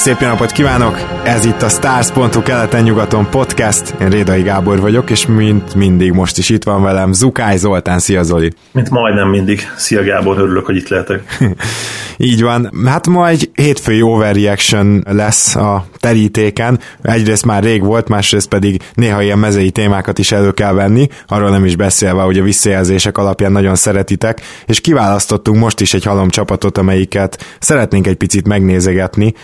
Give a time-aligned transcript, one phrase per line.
[0.00, 1.20] Szép napot kívánok!
[1.24, 3.94] Ez itt a Stars.hu keleten-nyugaton podcast.
[4.00, 7.98] Én Rédai Gábor vagyok, és mint mindig most is itt van velem Zukály Zoltán.
[7.98, 8.52] Szia Zoli!
[8.72, 9.60] Mint majdnem mindig.
[9.76, 11.38] Szia Gábor, örülök, hogy itt lehetek.
[12.16, 12.70] Így van.
[12.86, 16.78] Hát ma egy hétfői overreaction lesz a terítéken.
[17.02, 21.50] Egyrészt már rég volt, másrészt pedig néha ilyen mezei témákat is elő kell venni, arról
[21.50, 26.28] nem is beszélve, hogy a visszajelzések alapján nagyon szeretitek, és kiválasztottunk most is egy halom
[26.28, 29.34] csapatot, amelyiket szeretnénk egy picit megnézegetni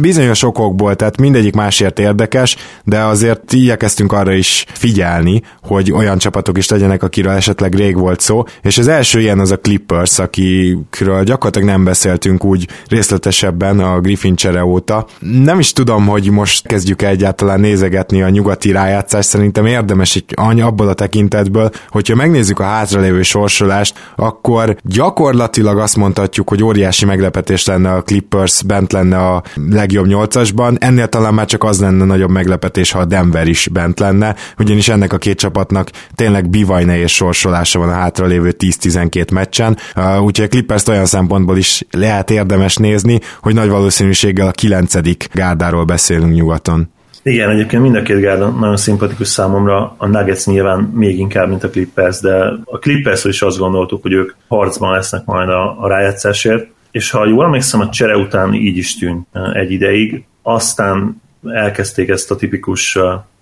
[0.00, 6.58] bizonyos okokból, tehát mindegyik másért érdekes, de azért igyekeztünk arra is figyelni, hogy olyan csapatok
[6.58, 11.24] is legyenek, akiről esetleg rég volt szó, és az első ilyen az a Clippers, akikről
[11.24, 15.06] gyakorlatilag nem beszéltünk úgy részletesebben a Griffin csere óta.
[15.20, 20.88] Nem is tudom, hogy most kezdjük egyáltalán nézegetni a nyugati rájátszást, szerintem érdemes egy abból
[20.88, 27.92] a tekintetből, hogyha megnézzük a hátralévő sorsolást, akkor gyakorlatilag azt mondhatjuk, hogy óriási meglepetés lenne
[27.92, 32.90] a Clippers bent lenne a legjobb nyolcasban, ennél talán már csak az lenne nagyobb meglepetés,
[32.90, 37.78] ha a Denver is bent lenne, ugyanis ennek a két csapatnak tényleg bivaj nehéz sorsolása
[37.78, 39.76] van a hátralévő 10-12 meccsen,
[40.20, 45.79] úgyhogy a Clippers olyan szempontból is lehet érdemes nézni, hogy nagy valószínűséggel a kilencedik gárdáról
[45.84, 46.88] beszélünk nyugaton.
[47.22, 51.64] Igen, egyébként mind a két gárda nagyon szimpatikus számomra, a Nuggets nyilván még inkább, mint
[51.64, 55.88] a Clippers, de a clippers is azt gondoltuk, hogy ők harcban lesznek majd a, a
[55.88, 62.08] rájátszásért, és ha jól emlékszem, a csere után így is tűnt egy ideig, aztán elkezdték
[62.08, 62.98] ezt a tipikus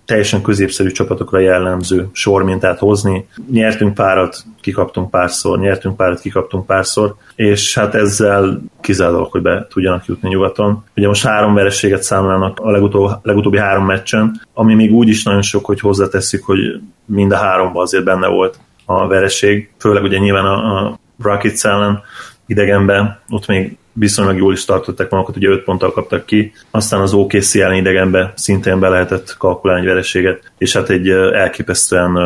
[0.09, 3.27] teljesen középszerű csapatokra jellemző sormintát hozni.
[3.51, 10.05] Nyertünk párat, kikaptunk párszor, nyertünk párat, kikaptunk párszor, és hát ezzel kizárólag, hogy be tudjanak
[10.05, 10.83] jutni nyugaton.
[10.95, 15.41] Ugye most három vereséget számlának a legutóbbi, legutóbbi három meccsen, ami még úgy is nagyon
[15.41, 16.59] sok, hogy hozzátesszük, hogy
[17.05, 22.01] mind a háromban azért benne volt a vereség, főleg ugye nyilván a, a Rockets ellen,
[22.45, 27.13] idegenben, ott még viszonylag jól is tartották magukat, ugye 5 ponttal kaptak ki, aztán az
[27.13, 32.17] OKC ellen idegenben szintén be lehetett kalkulálni vereséget, és hát egy elképesztően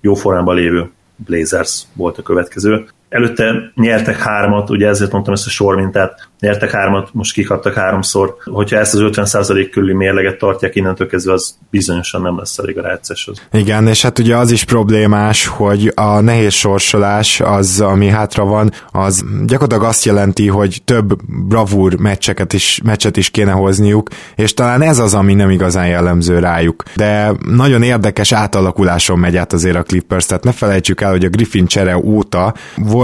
[0.00, 2.86] jó formában lévő Blazers volt a következő.
[3.08, 8.36] Előtte nyertek hármat, ugye ezért mondtam ezt a sormintát, nyertek hármat, most kikaptak háromszor.
[8.44, 12.82] Hogyha ezt az 50% körüli mérleget tartják innentől kezdve, az bizonyosan nem lesz elég a
[12.82, 13.48] ráceshoz.
[13.52, 18.72] Igen, és hát ugye az is problémás, hogy a nehéz sorsolás, az, ami hátra van,
[18.90, 24.82] az gyakorlatilag azt jelenti, hogy több bravúr meccseket is, meccset is kéne hozniuk, és talán
[24.82, 26.82] ez az, ami nem igazán jellemző rájuk.
[26.94, 31.28] De nagyon érdekes átalakuláson megy át azért a Clippers, tehát ne felejtsük el, hogy a
[31.28, 32.54] Griffin csere óta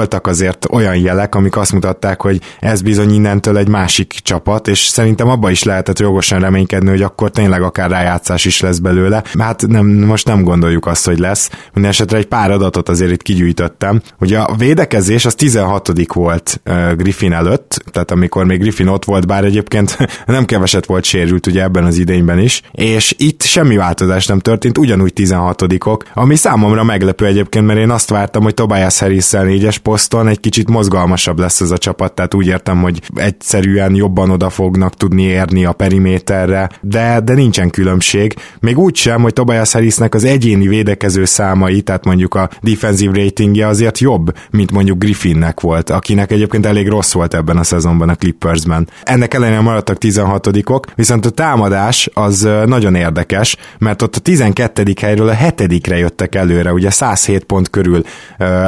[0.03, 4.79] voltak azért olyan jelek, amik azt mutatták, hogy ez bizony innentől egy másik csapat, és
[4.79, 9.23] szerintem abba is lehetett jogosan reménykedni, hogy akkor tényleg akár rájátszás is lesz belőle.
[9.39, 11.51] Hát nem, most nem gondoljuk azt, hogy lesz.
[11.73, 14.03] Minden esetre egy pár adatot azért itt kigyűjtöttem.
[14.21, 15.93] Ugye a védekezés az 16.
[16.15, 16.61] volt
[16.97, 21.63] Griffin előtt, tehát amikor még Griffin ott volt, bár egyébként nem keveset volt sérült ugye
[21.63, 27.27] ebben az idényben is, és itt semmi változás nem történt, ugyanúgy 16-ok, ami számomra meglepő
[27.27, 31.71] egyébként, mert én azt vártam, hogy Tobias Harris-szel négyes poszton egy kicsit mozgalmasabb lesz ez
[31.71, 37.21] a csapat, tehát úgy értem, hogy egyszerűen jobban oda fognak tudni érni a periméterre, de,
[37.21, 38.35] de nincsen különbség.
[38.61, 43.67] Még úgy sem, hogy Tobias Harrisnek az egyéni védekező számai, tehát mondjuk a defensive ratingje
[43.67, 48.15] azért jobb, mint mondjuk Griffinnek volt, akinek egyébként elég rossz volt ebben a szezonban a
[48.15, 48.89] Clippersben.
[49.03, 54.95] Ennek ellenére maradtak 16-ok, viszont a támadás az nagyon érdekes, mert ott a 12.
[55.01, 58.03] helyről a 7 jöttek előre, ugye 107 pont körül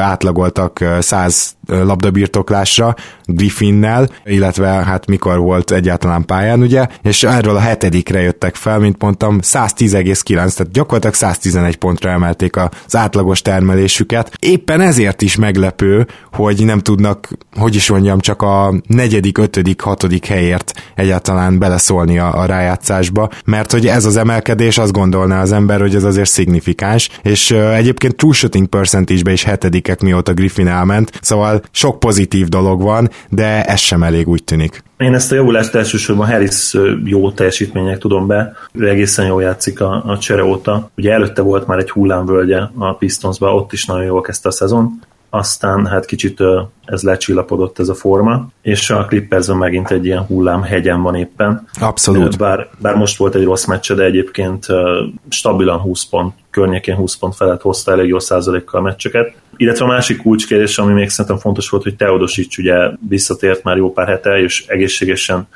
[0.01, 2.95] átlagoltak 100 labdabirtoklásra
[3.25, 9.03] Griffinnel, illetve hát mikor volt egyáltalán pályán, ugye, és erről a hetedikre jöttek fel, mint
[9.03, 14.37] mondtam, 110,9, tehát gyakorlatilag 111 pontra emelték az átlagos termelésüket.
[14.39, 20.27] Éppen ezért is meglepő, hogy nem tudnak, hogy is mondjam, csak a negyedik, ötödik, hatodik
[20.27, 25.81] helyért egyáltalán beleszólni a, a rájátszásba, mert hogy ez az emelkedés, azt gondolná az ember,
[25.81, 31.19] hogy ez azért szignifikáns, és uh, egyébként true shooting percentage is hetedikek mióta Griffin elment,
[31.21, 34.83] szóval sok pozitív dolog van, de ez sem elég úgy tűnik.
[34.99, 36.75] Én ezt a javulást elsősorban Harris
[37.05, 40.91] jó teljesítmények tudom be, ő egészen jól játszik a, a csere óta.
[40.97, 45.01] Ugye előtte volt már egy hullámvölgye a Pistonsban, ott is nagyon jól kezdte a szezon.
[45.35, 46.43] Aztán hát kicsit
[46.85, 51.67] ez lecsillapodott ez a forma, és a clippers megint egy ilyen hullám hegyen van éppen.
[51.81, 52.39] Abszolút.
[52.39, 54.67] Bár, bár most volt egy rossz meccse, de egyébként
[55.29, 59.35] stabilan 20 pont, környékén 20 pont felett hozta elég jó százalékkal a meccseket.
[59.57, 62.75] Illetve a másik kulcskérdés, ami még szerintem fontos volt, hogy Teodosics ugye
[63.09, 65.49] visszatért már jó pár hete, és egészségesen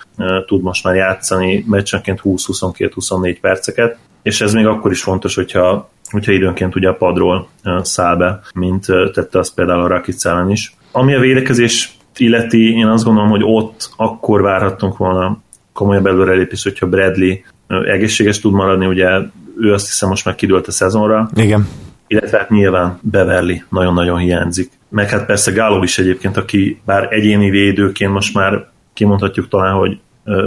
[0.47, 6.33] tud most már játszani meccsenként 20-22-24 perceket, és ez még akkor is fontos, hogyha hogyha
[6.33, 7.49] időnként ugye a padról
[7.83, 10.77] száll be, mint tette azt például a Rakic ellen is.
[10.93, 15.39] Ami a védekezés illeti, én azt gondolom, hogy ott akkor várhattunk volna
[15.73, 17.35] komolyabb előrelépés, hogyha Bradley
[17.67, 19.09] egészséges tud maradni, ugye
[19.61, 21.31] ő azt hiszem most már kidőlt a szezonra.
[21.35, 21.69] Igen.
[22.07, 24.71] Illetve hát nyilván Beverly nagyon-nagyon hiányzik.
[24.89, 29.99] Meg hát persze Gálov is egyébként, aki bár egyéni védőként most már kimondhatjuk talán, hogy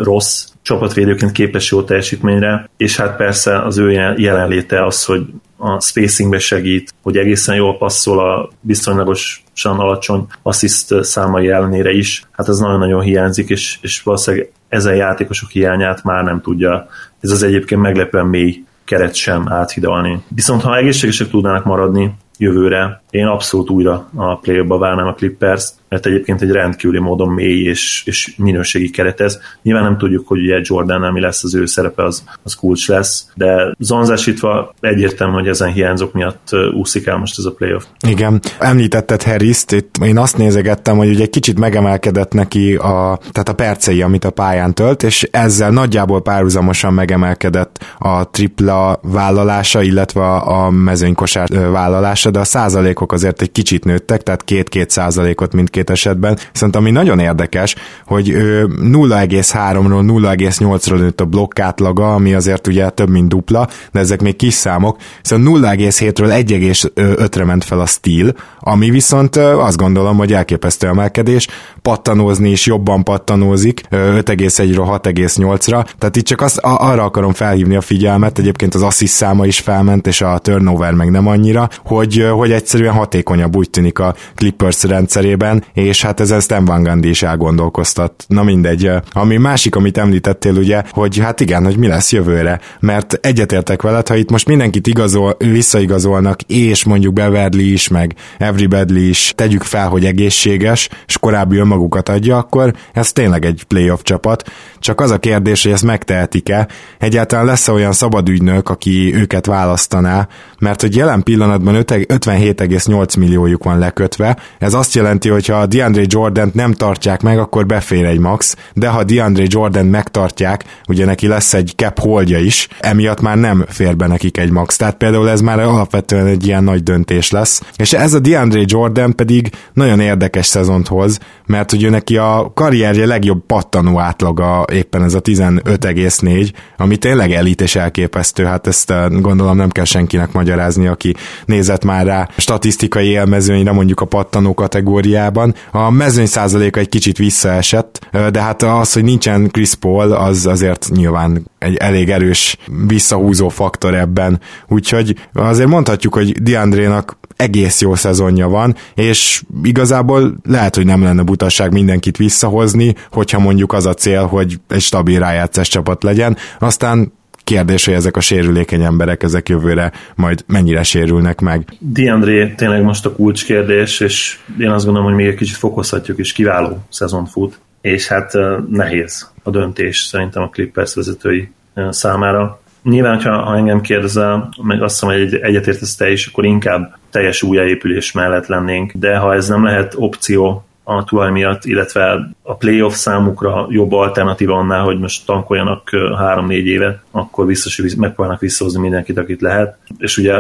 [0.03, 5.25] rossz csapatvédőként képes jó teljesítményre, és hát persze az ő jelenléte az, hogy
[5.61, 12.23] a spacingbe segít, hogy egészen jól passzol a viszonylagosan alacsony assziszt számai ellenére is.
[12.31, 16.87] Hát ez nagyon-nagyon hiányzik, és, és valószínűleg ezen játékosok hiányát már nem tudja
[17.21, 20.23] ez az egyébként meglepően mély keret sem áthidalni.
[20.27, 25.69] Viszont ha egészségesek tudnának maradni jövőre, én abszolút újra a play ba várnám a Clippers,
[25.89, 29.39] mert egyébként egy rendkívüli módon mély és, és minőségi keret ez.
[29.61, 33.27] Nyilván nem tudjuk, hogy ugye Jordan mi lesz az ő szerepe, az, az kulcs lesz,
[33.35, 37.83] de zonzásítva egyértelmű, hogy ezen hiányzók miatt úszik el most ez a playoff.
[38.07, 43.49] Igen, említetted harris itt én azt nézegettem, hogy ugye egy kicsit megemelkedett neki a, tehát
[43.49, 50.35] a percei, amit a pályán tölt, és ezzel nagyjából párhuzamosan megemelkedett a tripla vállalása, illetve
[50.35, 56.37] a mezőnykosár vállalása, de a százalékok azért egy kicsit nőttek, tehát két-két százalékot mindkét esetben.
[56.51, 57.75] Viszont ami nagyon érdekes,
[58.05, 64.21] hogy 0,3-ról 0,8-ról nőtt a blokk átlaga, ami azért ugye több, mint dupla, de ezek
[64.21, 64.97] még kis számok.
[65.21, 66.55] Szóval 0,7-ről
[66.95, 71.47] 1,5-re ment fel a stíl, ami viszont azt gondolom, hogy elképesztő emelkedés,
[71.81, 78.39] pattanózni is jobban pattanózik, 5,1-ről 6,8-ra, tehát itt csak azt, arra akarom felhívni a figyelmet,
[78.39, 82.93] egyébként az assist száma is felment, és a turnover meg nem annyira, hogy, hogy egyszerűen
[82.93, 88.25] hatékonyabb úgy tűnik a Clippers rendszerében, és hát ez Stan Van Gundy is elgondolkoztat.
[88.27, 88.91] Na mindegy.
[89.11, 94.07] Ami másik, amit említettél ugye, hogy hát igen, hogy mi lesz jövőre, mert egyetértek veled,
[94.07, 99.89] ha itt most mindenkit igazol, visszaigazolnak, és mondjuk Beverly is, meg Everybody is tegyük fel,
[99.89, 104.51] hogy egészséges, és korábbi önmagukat adja, akkor ez tényleg egy playoff csapat.
[104.81, 106.67] Csak az a kérdés, hogy ezt megtehetik-e,
[106.99, 110.27] egyáltalán lesz -e olyan szabad ügynök, aki őket választaná,
[110.59, 116.03] mert hogy jelen pillanatban 57,8 milliójuk van lekötve, ez azt jelenti, hogy ha a DeAndre
[116.05, 121.27] Jordan nem tartják meg, akkor befér egy max, de ha DeAndre Jordan megtartják, ugye neki
[121.27, 124.75] lesz egy cap holdja is, emiatt már nem fér be nekik egy max.
[124.75, 127.61] Tehát például ez már alapvetően egy ilyen nagy döntés lesz.
[127.75, 133.05] És ez a DeAndre Jordan pedig nagyon érdekes szezont hoz, mert ugye neki a karrierje
[133.05, 139.09] legjobb pattanó átlaga éppen ez a 15,4, ami tényleg elit és elképesztő, hát ezt eh,
[139.09, 141.15] gondolom nem kell senkinek magyarázni, aki
[141.45, 145.55] nézett már rá statisztikai élmezőnyre mondjuk a pattanó kategóriában.
[145.71, 150.45] A mezőny százaléka egy kicsit visszaesett, eh, de hát az, hogy nincsen Chris Paul, az
[150.45, 154.39] azért nyilván egy elég erős visszahúzó faktor ebben.
[154.67, 161.23] Úgyhogy azért mondhatjuk, hogy Diandrénak egész jó szezonja van, és igazából lehet, hogy nem lenne
[161.23, 167.13] butaság mindenkit visszahozni, hogyha mondjuk az a cél, hogy egy stabil rájátszás csapat legyen, aztán
[167.43, 171.65] kérdés, hogy ezek a sérülékeny emberek ezek jövőre majd mennyire sérülnek meg.
[171.79, 176.33] Diandré tényleg most a kulcskérdés, és én azt gondolom, hogy még egy kicsit fokozhatjuk, és
[176.33, 178.33] kiváló szezon fut, és hát
[178.69, 181.51] nehéz a döntés szerintem a Clippers vezetői
[181.89, 182.61] számára.
[182.83, 187.43] Nyilván, ha, ha engem kérdezel, meg azt hiszem, hogy egyetértesz te is, akkor inkább teljes
[187.43, 192.93] újjáépülés mellett lennénk, de ha ez nem lehet opció a tulaj miatt, illetve a playoff
[192.93, 199.17] számukra jobb alternatíva annál, hogy most tankoljanak három-négy éve, akkor biztos, hogy megpróbálnak visszahozni mindenkit,
[199.17, 199.77] akit lehet.
[199.97, 200.35] És ugye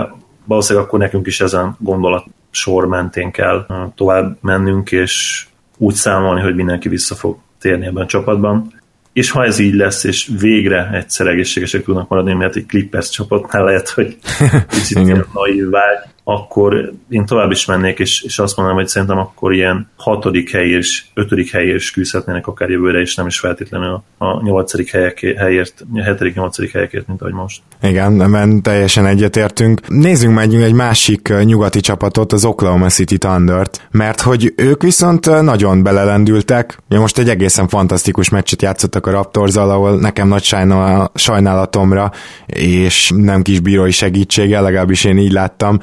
[0.45, 5.45] valószínűleg akkor nekünk is ezen gondolat sor mentén kell tovább mennünk, és
[5.81, 8.79] úgy számolni, hogy mindenki vissza fog térni ebben a csapatban.
[9.13, 13.63] És ha ez így lesz, és végre egyszer egészségesek tudnak maradni, mert egy Clippers csapatnál
[13.63, 14.17] lehet, hogy
[14.69, 15.97] kicsit naív vágy,
[16.31, 20.69] akkor én tovább is mennék, és, és azt mondanám, hogy szerintem akkor ilyen hatodik hely
[20.69, 25.19] és ötödik helyért is küzdhetnének akár jövőre, és nem is feltétlenül a, a nyolcadik helyek,
[25.37, 27.61] helyért, a hetedik, nyolcadik helyekért, mint ahogy most.
[27.81, 29.87] Igen, nem teljesen egyetértünk.
[29.87, 35.83] Nézzünk meg egy másik nyugati csapatot, az Oklahoma City thunder mert hogy ők viszont nagyon
[35.83, 36.77] belelendültek.
[36.87, 40.55] Most egy egészen fantasztikus meccset játszottak a raptors ahol nekem nagy
[41.13, 42.11] sajnálatomra,
[42.45, 45.79] és nem kis bírói segítséggel, legalábbis én így láttam,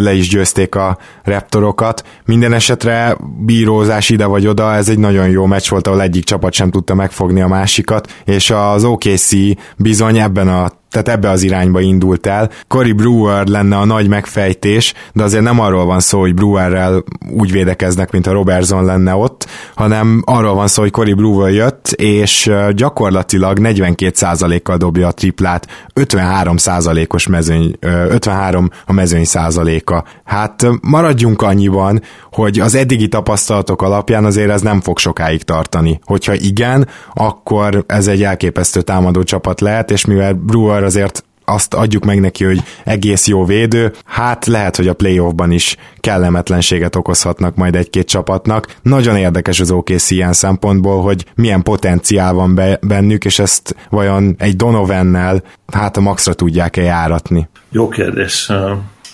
[0.00, 2.04] le is győzték a Raptorokat.
[2.24, 6.52] Minden esetre bírózás ide vagy oda, ez egy nagyon jó meccs volt, ahol egyik csapat
[6.52, 9.30] sem tudta megfogni a másikat, és az OKC
[9.76, 12.50] bizony ebben a tehát ebbe az irányba indult el.
[12.68, 17.52] Cory Brewer lenne a nagy megfejtés, de azért nem arról van szó, hogy Brewerrel úgy
[17.52, 22.50] védekeznek, mint a Robertson lenne ott, hanem arról van szó, hogy Cory Brewer jött, és
[22.74, 30.04] gyakorlatilag 42%-kal dobja a triplát, 53%-os mezőny, 53 a mezőny százaléka.
[30.24, 36.00] Hát maradjunk annyiban, hogy az eddigi tapasztalatok alapján azért ez nem fog sokáig tartani.
[36.04, 41.74] Hogyha igen, akkor ez egy elképesztő támadó csapat lehet, és mivel Brewer Brewer azért azt
[41.74, 47.54] adjuk meg neki, hogy egész jó védő, hát lehet, hogy a playoffban is kellemetlenséget okozhatnak
[47.54, 48.74] majd egy-két csapatnak.
[48.82, 54.34] Nagyon érdekes az OKC ilyen szempontból, hogy milyen potenciál van be, bennük, és ezt vajon
[54.38, 57.48] egy Donovannel hát a maxra tudják-e járatni?
[57.70, 58.50] Jó kérdés.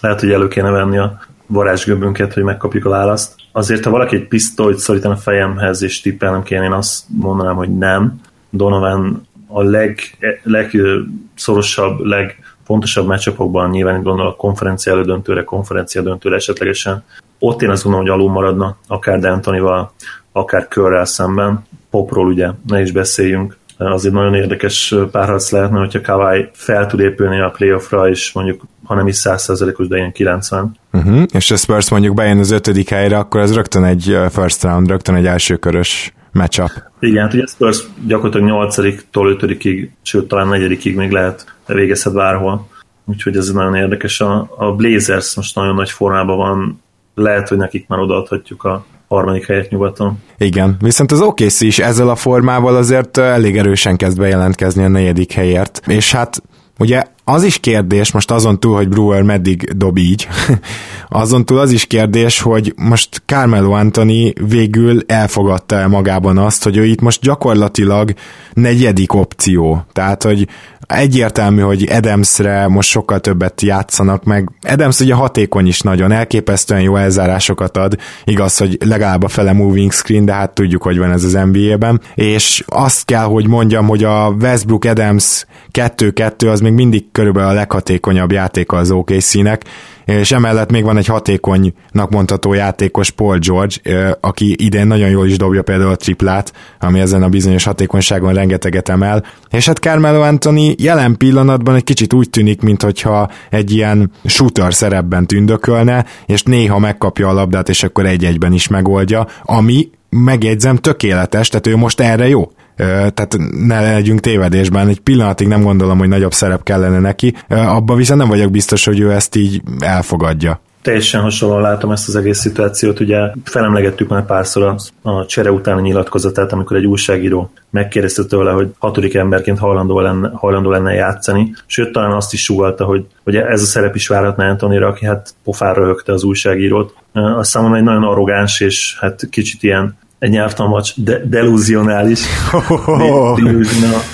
[0.00, 3.32] Lehet, hogy elő kéne venni a varázsgömbünket, hogy megkapjuk a választ.
[3.52, 7.76] Azért, ha valaki egy pisztolyt szorítana a fejemhez, és tippelnem kéne, én azt mondanám, hogy
[7.76, 8.20] nem.
[8.50, 9.98] Donovan a leg,
[10.42, 17.04] legszorosabb, legfontosabb meccsapokban nyilván gondolok konferencia elődöntőre, konferencia döntőre esetlegesen.
[17.38, 19.88] Ott én azt gondolom, hogy alul maradna, akár D'Antonival,
[20.32, 21.66] akár Körrel szemben.
[21.90, 23.56] Popról ugye, ne is beszéljünk.
[23.78, 28.94] Azért nagyon érdekes párharc lehetne, hogyha Kawai fel tud épülni a playoffra, és mondjuk, ha
[28.94, 30.76] nem is 100%-os, de ilyen 90.
[30.92, 31.22] Uh-huh.
[31.32, 35.14] És a Spurs mondjuk bejön az ötödik helyre, akkor ez rögtön egy first round, rögtön
[35.14, 36.71] egy elsőkörös matchup.
[37.00, 42.68] Igen, hát ugye Spurs gyakorlatilag 8-tól 5-ig, sőt talán 4 még lehet végezhet bárhol.
[43.04, 44.21] Úgyhogy ez nagyon érdekes.
[44.21, 46.83] A, a Blazers most nagyon nagy formában van,
[47.14, 50.23] lehet, hogy nekik már odaadhatjuk a harmadik helyet nyugaton.
[50.38, 55.33] Igen, viszont az OKC is ezzel a formával azért elég erősen kezd bejelentkezni a negyedik
[55.33, 56.42] helyért, és hát
[56.78, 60.28] ugye az is kérdés, most azon túl, hogy Brewer meddig dob így,
[61.08, 66.76] azon túl az is kérdés, hogy most Carmelo Anthony végül elfogadta el magában azt, hogy
[66.76, 68.14] ő itt most gyakorlatilag
[68.54, 69.85] negyedik opció.
[69.92, 70.49] Tehát, hogy
[70.88, 74.50] egyértelmű, hogy Adamsre most sokkal többet játszanak meg.
[74.62, 79.92] Adams ugye hatékony is nagyon, elképesztően jó elzárásokat ad, igaz, hogy legalább a fele moving
[79.92, 84.04] screen, de hát tudjuk, hogy van ez az NBA-ben, és azt kell, hogy mondjam, hogy
[84.04, 89.64] a Westbrook Adams 2-2 az még mindig körülbelül a leghatékonyabb játéka az OKC-nek,
[90.04, 93.75] és emellett még van egy hatékonynak mondható játékos Paul George,
[94.20, 98.88] aki idén nagyon jól is dobja például a triplát, ami ezen a bizonyos hatékonyságon rengeteget
[98.88, 104.75] emel, és hát Carmelo Anthony jelen pillanatban egy kicsit úgy tűnik, mintha egy ilyen shooter
[104.75, 111.48] szerepben tündökölne, és néha megkapja a labdát, és akkor egy-egyben is megoldja, ami megjegyzem tökéletes,
[111.48, 112.50] tehát ő most erre jó
[112.87, 118.20] tehát ne legyünk tévedésben, egy pillanatig nem gondolom, hogy nagyobb szerep kellene neki, abban viszont
[118.20, 123.00] nem vagyok biztos, hogy ő ezt így elfogadja teljesen hasonlóan látom ezt az egész szituációt.
[123.00, 124.76] Ugye felemlegettük már párszor a,
[125.11, 130.70] a csere utáni nyilatkozatát, amikor egy újságíró megkérdezte tőle, hogy hatodik emberként hajlandó lenne, hajlandó
[130.70, 134.87] lenne játszani, sőt talán azt is sugalta, hogy, hogy ez a szerep is várhatná Antonira,
[134.87, 136.94] aki hát pofára röhögte az újságírót.
[137.12, 142.25] Azt számomra egy nagyon arrogáns és hát kicsit ilyen egy nyelvtanmacs de, deluzionális
[142.68, 143.38] oh.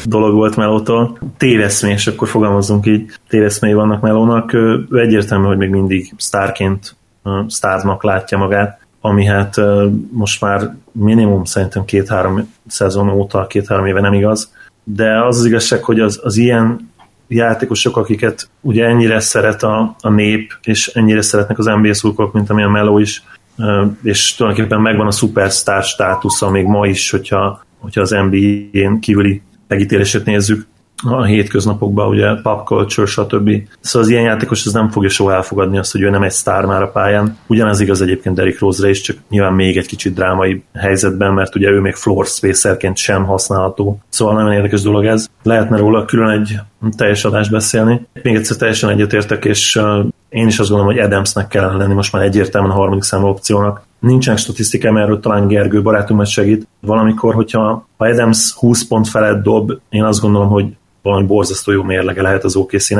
[0.04, 1.18] dolog volt Melótól.
[1.36, 4.56] Téveszmés, akkor fogalmazzunk így, téveszmély vannak Melónak.
[4.90, 6.96] Egyértelmű, hogy még mindig sztárként
[7.46, 9.54] sztárnak látja magát, ami hát
[10.10, 14.52] most már minimum szerintem két-három szezon óta, két-három éve nem igaz,
[14.84, 16.92] de az az igazság, hogy az, az ilyen
[17.28, 22.50] játékosok, akiket ugye ennyire szeret a, a nép, és ennyire szeretnek az NBA szurkolók, mint
[22.50, 23.22] amilyen Meló is,
[24.02, 30.24] és tulajdonképpen megvan a superstar státusza még ma is, hogyha, hogyha az NBA-n kívüli megítélését
[30.24, 30.66] nézzük
[31.02, 33.50] a hétköznapokban, ugye pop culture, stb.
[33.80, 36.64] Szóval az ilyen játékos az nem fogja soha elfogadni azt, hogy ő nem egy sztár
[36.64, 37.38] már a pályán.
[37.46, 41.70] Ugyanez igaz egyébként Derrick Rose-ra is, csak nyilván még egy kicsit drámai helyzetben, mert ugye
[41.70, 43.98] ő még floor spacerként sem használható.
[44.08, 45.26] Szóval nagyon érdekes dolog ez.
[45.42, 46.58] Lehetne róla külön egy
[46.96, 48.06] teljes adást beszélni.
[48.22, 49.80] Még egyszer teljesen egyetértek, és
[50.34, 53.82] én is azt gondolom, hogy Adamsnek kellene lenni most már egyértelműen a harmadik számú opciónak.
[53.98, 56.66] Nincsenek statisztikám erről, talán Gergő barátunk segít.
[56.80, 60.66] Valamikor, hogyha ha Adams 20 pont felett dob, én azt gondolom, hogy
[61.02, 62.90] valami borzasztó jó mérlege lehet az okc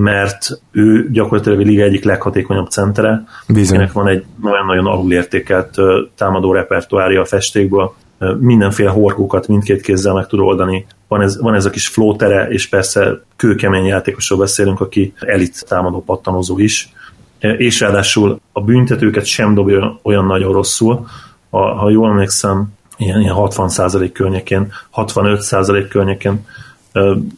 [0.00, 3.24] mert ő gyakorlatilag a liga egyik leghatékonyabb centere.
[3.48, 3.90] Bizony.
[3.92, 5.74] van egy nagyon-nagyon alulértékelt
[6.16, 7.94] támadó repertoárja a festékből,
[8.38, 10.86] mindenféle horkókat mindkét kézzel meg tud oldani.
[11.08, 16.02] Van ez, van ez a kis flótere, és persze kőkemény játékosról beszélünk, aki elit támadó
[16.02, 16.92] pattanozó is,
[17.38, 21.06] és ráadásul a büntetőket sem dobja olyan nagyon rosszul.
[21.50, 26.46] Ha, ha jól emlékszem, ilyen, ilyen 60% környékén, 65% környékén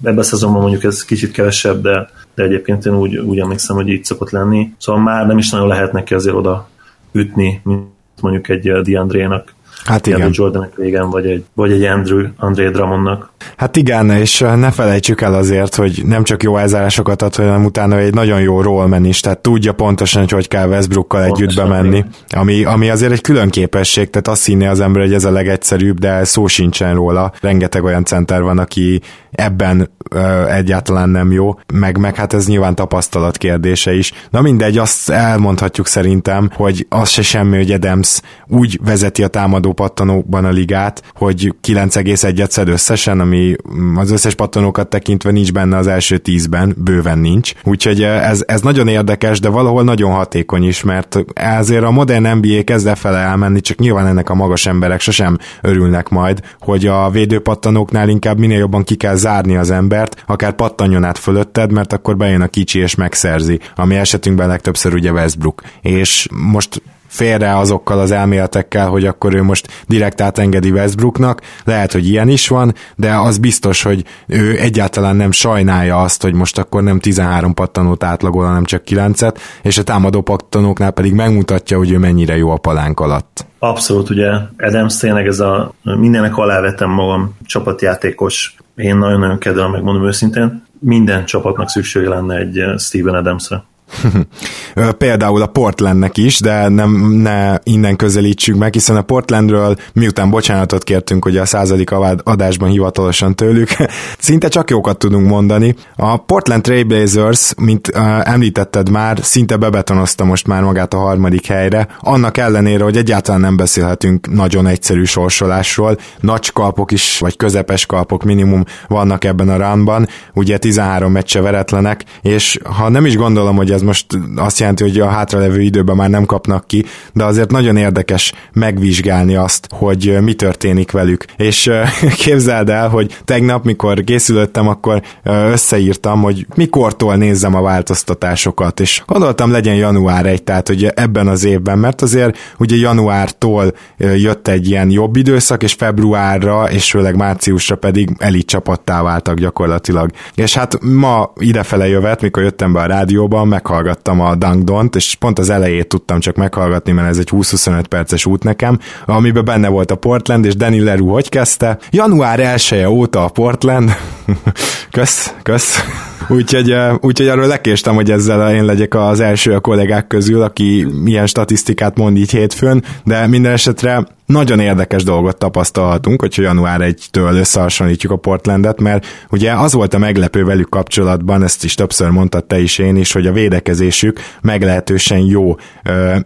[0.02, 3.88] Ebben a szezonban mondjuk ez kicsit kevesebb, de de egyébként én úgy, úgy emlékszem, hogy
[3.88, 4.74] így szokott lenni.
[4.78, 6.68] Szóval már nem is nagyon lehet neki azért oda
[7.12, 7.86] ütni, mint
[8.20, 10.30] mondjuk egy DeAndre-nak Hát igen.
[10.32, 13.32] Jordan régen, vagy egy, vagy egy Andrew, André Drummondnak.
[13.56, 17.98] Hát igen, és ne felejtsük el azért, hogy nem csak jó elzárásokat ad, hanem utána
[17.98, 22.64] egy nagyon jó rollman is, tehát tudja pontosan, hogy hogy kell Westbrookkal együtt bemenni, ami,
[22.64, 26.24] ami azért egy külön képesség, tehát azt hinné az ember, hogy ez a legegyszerűbb, de
[26.24, 27.32] szó sincsen róla.
[27.40, 29.00] Rengeteg olyan center van, aki
[29.34, 34.12] ebben ö, egyáltalán nem jó, meg, meg hát ez nyilván tapasztalat kérdése is.
[34.30, 39.72] Na mindegy, azt elmondhatjuk szerintem, hogy az se semmi, hogy Adams úgy vezeti a támadó
[39.72, 43.54] pattanókban a ligát, hogy 9,1-et szed összesen, ami
[43.96, 47.52] az összes pattanókat tekintve nincs benne az első tízben, bőven nincs.
[47.64, 52.64] Úgyhogy ez, ez nagyon érdekes, de valahol nagyon hatékony is, mert ezért a modern NBA
[52.64, 58.08] kezd fele elmenni, csak nyilván ennek a magas emberek sosem örülnek majd, hogy a védőpattanóknál
[58.08, 62.40] inkább minél jobban ki kell zárni az embert, akár pattanjon át fölötted, mert akkor bejön
[62.40, 65.62] a kicsi és megszerzi, ami esetünkben legtöbbször ugye Westbrook.
[65.80, 72.08] És most félre azokkal az elméletekkel, hogy akkor ő most direkt átengedi Westbrooknak, lehet, hogy
[72.08, 76.82] ilyen is van, de az biztos, hogy ő egyáltalán nem sajnálja azt, hogy most akkor
[76.82, 81.98] nem 13 pattanót átlagol, hanem csak 9-et, és a támadó pattanóknál pedig megmutatja, hogy ő
[81.98, 83.46] mennyire jó a palánk alatt.
[83.64, 90.62] Abszolút, ugye Adams tényleg ez a mindenek alávetem magam csapatjátékos, én nagyon-nagyon kedvelem, megmondom őszintén,
[90.78, 93.64] minden csapatnak szüksége lenne egy Steven Adamsre.
[94.98, 100.84] Például a Portlandnek is, de nem, ne innen közelítsük meg, hiszen a Portlandről miután bocsánatot
[100.84, 101.90] kértünk ugye a századik
[102.22, 103.68] adásban hivatalosan tőlük,
[104.18, 105.74] szinte csak jókat tudunk mondani.
[105.96, 111.88] A Portland Trailblazers, mint uh, említetted már, szinte bebetonozta most már magát a harmadik helyre,
[112.00, 118.22] annak ellenére, hogy egyáltalán nem beszélhetünk nagyon egyszerű sorsolásról, nagy kalpok is, vagy közepes kalpok
[118.24, 123.72] minimum vannak ebben a ránban, ugye 13 meccse veretlenek, és ha nem is gondolom, hogy
[123.74, 127.76] ez most azt jelenti, hogy a hátralevő időben már nem kapnak ki, de azért nagyon
[127.76, 131.24] érdekes megvizsgálni azt, hogy mi történik velük.
[131.36, 131.70] És
[132.24, 139.50] képzeld el, hogy tegnap, mikor készülöttem, akkor összeírtam, hogy mikortól nézzem a változtatásokat, és gondoltam
[139.50, 144.90] legyen január 1, tehát hogy ebben az évben, mert azért ugye januártól jött egy ilyen
[144.90, 150.10] jobb időszak, és februárra, és főleg márciusra pedig elit csapattá váltak gyakorlatilag.
[150.34, 155.14] És hát ma idefele jövet, mikor jöttem be a rádióban, meg meghallgattam a Dangdont, és
[155.14, 159.68] pont az elejét tudtam csak meghallgatni, mert ez egy 20-25 perces út nekem, amiben benne
[159.68, 161.78] volt a Portland, és Danny Leroux hogy kezdte?
[161.90, 163.96] Január 1 -e óta a Portland.
[164.90, 165.84] kösz, kösz.
[166.28, 171.26] Úgyhogy, úgyhogy arról lekéstem, hogy ezzel én legyek az első a kollégák közül, aki ilyen
[171.26, 178.12] statisztikát mond így hétfőn, de minden esetre nagyon érdekes dolgot tapasztalhatunk, hogyha január 1-től összehasonlítjuk
[178.12, 182.60] a Portlandet, mert ugye az volt a meglepő velük kapcsolatban, ezt is többször mondtad te
[182.60, 185.56] is én is, hogy a védekezésük meglehetősen jó,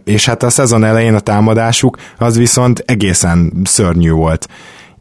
[0.03, 4.47] és hát a szezon elején a támadásuk az viszont egészen szörnyű volt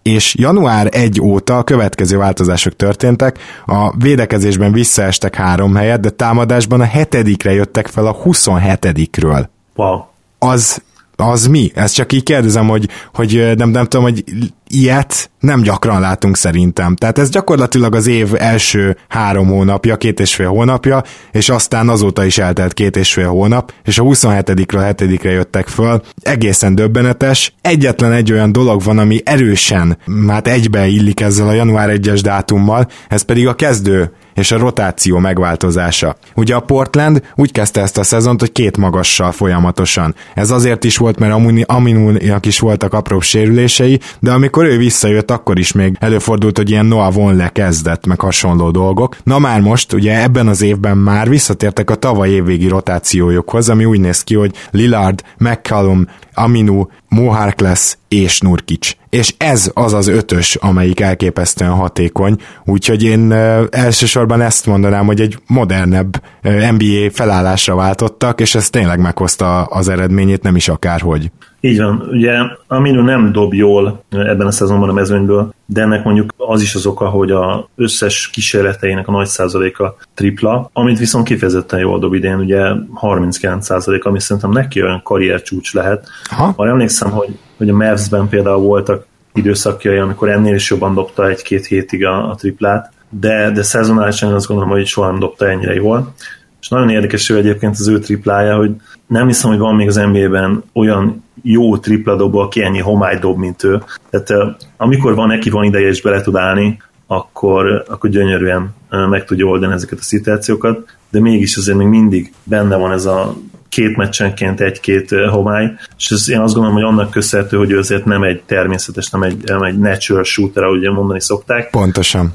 [0.08, 6.80] és január 1 óta a következő változások történtek, a védekezésben visszaestek három helyet, de támadásban
[6.80, 9.46] a hetedikre jöttek fel a 27-ről.
[9.74, 10.00] Wow.
[10.38, 10.82] Az
[11.20, 11.70] az mi?
[11.74, 14.24] Ezt csak így kérdezem, hogy, hogy nem, nem tudom, hogy
[14.68, 16.96] ilyet nem gyakran látunk szerintem.
[16.96, 21.02] Tehát ez gyakorlatilag az év első három hónapja, két és fél hónapja,
[21.32, 26.02] és aztán azóta is eltelt két és fél hónap, és a 27-ről 7-re jöttek föl.
[26.20, 27.54] Egészen döbbenetes.
[27.60, 32.88] Egyetlen egy olyan dolog van, ami erősen, hát egybe illik ezzel a január 1-es dátummal,
[33.08, 36.16] ez pedig a kezdő és a rotáció megváltozása.
[36.34, 40.14] Ugye a Portland úgy kezdte ezt a szezont, hogy két magassal folyamatosan.
[40.34, 41.34] Ez azért is volt, mert
[41.66, 46.86] Aminúnak is voltak apró sérülései, de amikor ő visszajött, akkor is még előfordult, hogy ilyen
[46.86, 49.16] Noah Von lekezdett, meg hasonló dolgok.
[49.22, 54.00] Na már most, ugye ebben az évben már visszatértek a tavaly évvégi rotációjukhoz, ami úgy
[54.00, 58.96] néz ki, hogy Lillard, McCallum, Aminu, Moharkless és Nurkic.
[59.10, 63.32] És ez az az ötös, amelyik elképesztően hatékony, úgyhogy én
[63.70, 70.42] elsősorban ezt mondanám, hogy egy modernebb NBA felállásra váltottak, és ez tényleg meghozta az eredményét,
[70.42, 71.30] nem is akárhogy.
[71.60, 72.32] Így van, ugye
[72.66, 76.86] Aminu nem dob jól ebben a szezonban a mezőnyből, de ennek mondjuk az is az
[76.86, 82.38] oka, hogy a összes kísérleteinek a nagy százaléka tripla, amit viszont kifejezetten jól dob idén,
[82.38, 82.62] ugye
[82.94, 86.08] 39 százalék, ami szerintem neki olyan karriercsúcs lehet.
[86.30, 86.54] Ha?
[86.56, 91.66] Már emlékszem, hogy, hogy a Mavs-ben például voltak időszakjai, amikor ennél is jobban dobta egy-két
[91.66, 96.14] hétig a, a triplát, de, de szezonálisan azt gondolom, hogy soha nem dobta ennyire jól.
[96.60, 98.70] És nagyon érdekes ő egyébként az ő triplája, hogy
[99.08, 103.38] nem hiszem, hogy van még az NBA-ben olyan jó tripla dobó, aki ennyi homály dob,
[103.38, 103.82] mint ő.
[104.10, 109.46] Tehát amikor van neki van ideje és bele tud állni, akkor, akkor gyönyörűen meg tudja
[109.46, 113.34] oldani ezeket a szituációkat, de mégis azért még mindig benne van ez a
[113.68, 118.04] két meccsenként egy-két homály, és ez, én azt gondolom, hogy annak köszönhető, hogy ő azért
[118.04, 121.70] nem egy természetes, nem egy, nem egy natural shooter, ahogy mondani szokták.
[121.70, 122.32] Pontosan.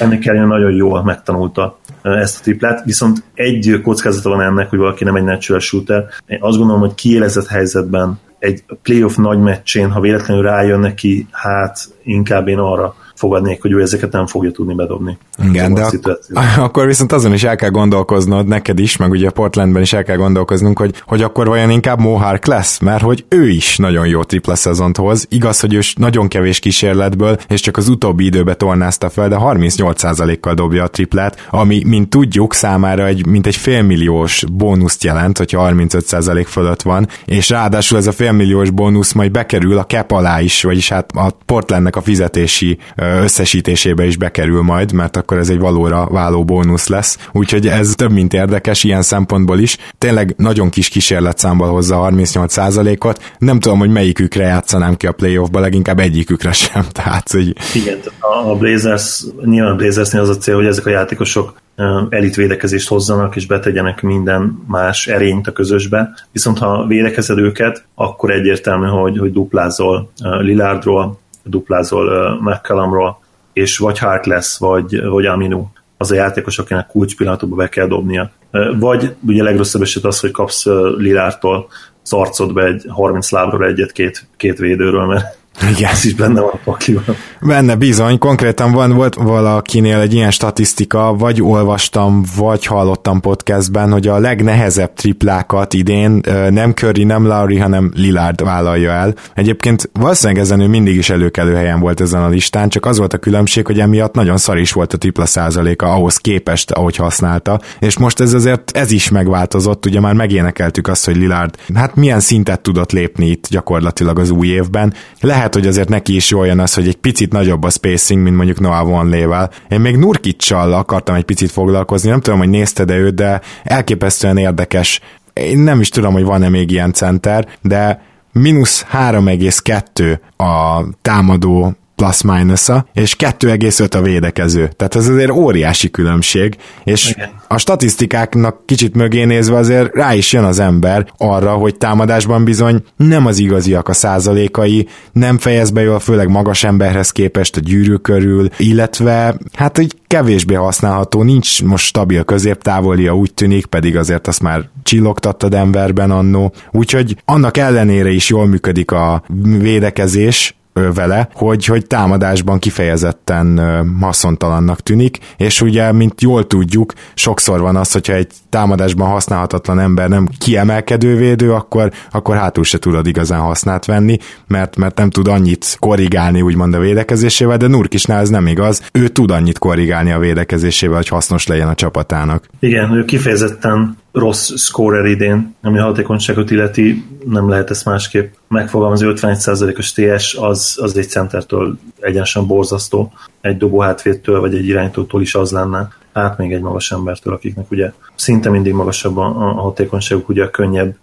[0.00, 5.04] Ennek ellenére nagyon jól megtanulta ezt a triplát, viszont egy kockázata van ennek, hogy valaki
[5.04, 6.04] nem egy natural shooter.
[6.26, 11.78] Én azt gondolom, hogy kiélezett helyzetben egy playoff nagy meccsén, ha véletlenül rájön neki, hát
[12.02, 15.18] inkább én arra fogadnék, hogy ő ezeket nem fogja tudni bedobni.
[15.44, 16.20] Igen, de ak-
[16.66, 20.16] akkor viszont azon is el kell gondolkoznod, neked is, meg ugye Portlandben is el kell
[20.16, 24.54] gondolkoznunk, hogy, hogy akkor vajon inkább Mohark lesz, mert hogy ő is nagyon jó tripla
[24.54, 25.26] szezont hoz.
[25.30, 30.54] Igaz, hogy ő nagyon kevés kísérletből, és csak az utóbbi időbe tornázta fel, de 38%-kal
[30.54, 36.44] dobja a triplát, ami, mint tudjuk, számára egy, mint egy félmilliós bónuszt jelent, hogyha 35%
[36.48, 40.88] fölött van, és ráadásul ez a félmilliós bónusz majd bekerül a cap alá is, vagyis
[40.88, 42.78] hát a Portlandnek a fizetési
[43.22, 47.28] összesítésébe is bekerül majd, mert akkor ez egy valóra váló bónusz lesz.
[47.32, 49.76] Úgyhogy ez több mint érdekes ilyen szempontból is.
[49.98, 53.34] Tényleg nagyon kis kísérletszámból hozza 38%-ot.
[53.38, 56.84] Nem tudom, hogy melyikükre játszanám ki a playoffba, leginkább egyikükre sem.
[56.92, 57.54] Tehát, hogy...
[57.74, 57.98] Igen,
[58.46, 61.62] a Blazers, nyilván a Blazersnél az a cél, hogy ezek a játékosok
[62.08, 66.14] elitvédekezést hozzanak, és betegyenek minden más erényt a közösbe.
[66.32, 73.20] Viszont ha védekezed őket, akkor egyértelmű, hogy, hogy duplázol Lillardról, duplázol McCallumról,
[73.52, 75.64] és vagy Hart lesz, vagy, vagy Aminu
[75.96, 78.30] az a játékos, akinek kulcs pillanatokban be kell dobnia.
[78.78, 80.64] Vagy ugye legrosszabb eset az, hogy kapsz
[80.96, 81.66] Lilártól
[82.02, 85.90] az arcodba egy 30 lábról egyet két, két védőről, mert igen.
[85.90, 87.16] Ez is benne van a pakliban.
[87.40, 94.06] Benne bizony, konkrétan van, volt valakinél egy ilyen statisztika, vagy olvastam, vagy hallottam podcastben, hogy
[94.06, 99.14] a legnehezebb triplákat idén nem Curry, nem Lowry, hanem Lillard vállalja el.
[99.34, 103.12] Egyébként valószínűleg ezen ő mindig is előkelő helyen volt ezen a listán, csak az volt
[103.12, 107.60] a különbség, hogy emiatt nagyon szar is volt a tripla százaléka ahhoz képest, ahogy használta,
[107.78, 112.20] és most ez azért ez is megváltozott, ugye már megénekeltük azt, hogy Lillard hát milyen
[112.20, 114.94] szintet tudott lépni itt gyakorlatilag az új évben.
[115.20, 118.22] Lehet lehet, hogy azért neki is jól jön az, hogy egy picit nagyobb a spacing,
[118.22, 119.50] mint mondjuk Noah Vonlével.
[119.68, 125.00] Én még Nurkicsal akartam egy picit foglalkozni, nem tudom, hogy nézted-e őt, de elképesztően érdekes.
[125.32, 128.02] Én nem is tudom, hogy van-e még ilyen center, de
[128.32, 134.70] mínusz 3,2 a támadó plusz a és 2,5 a védekező.
[134.76, 137.30] Tehát ez azért óriási különbség, és Igen.
[137.48, 142.82] a statisztikáknak kicsit mögé nézve azért rá is jön az ember arra, hogy támadásban bizony
[142.96, 147.94] nem az igaziak a százalékai, nem fejez be jól, főleg magas emberhez képest a gyűrű
[147.94, 154.42] körül, illetve hát egy kevésbé használható, nincs most stabil középtávolia, úgy tűnik, pedig azért azt
[154.42, 156.52] már csillogtatta Denverben annó.
[156.70, 159.22] Úgyhogy annak ellenére is jól működik a
[159.58, 163.60] védekezés, vele, hogy, hogy támadásban kifejezetten
[164.00, 170.08] haszontalannak tűnik, és ugye, mint jól tudjuk, sokszor van az, hogyha egy támadásban használhatatlan ember
[170.08, 175.28] nem kiemelkedő védő, akkor, akkor hátul se tudod igazán hasznát venni, mert, mert nem tud
[175.28, 180.18] annyit korrigálni úgymond a védekezésével, de Nurkisnál ez nem igaz, ő tud annyit korrigálni a
[180.18, 182.46] védekezésével, hogy hasznos legyen a csapatának.
[182.60, 189.12] Igen, ő kifejezetten rossz scorer idén, ami a hatékonyságot illeti, nem lehet ezt másképp megfogalmazni,
[189.14, 195.34] 51%-os TS az, az egy centertől egyenesen borzasztó, egy dobó hátvédtől vagy egy irányítótól is
[195.34, 200.28] az lenne, hát még egy magas embertől, akiknek ugye szinte mindig magasabb a, a hatékonyságuk,
[200.28, 200.96] ugye a könnyebb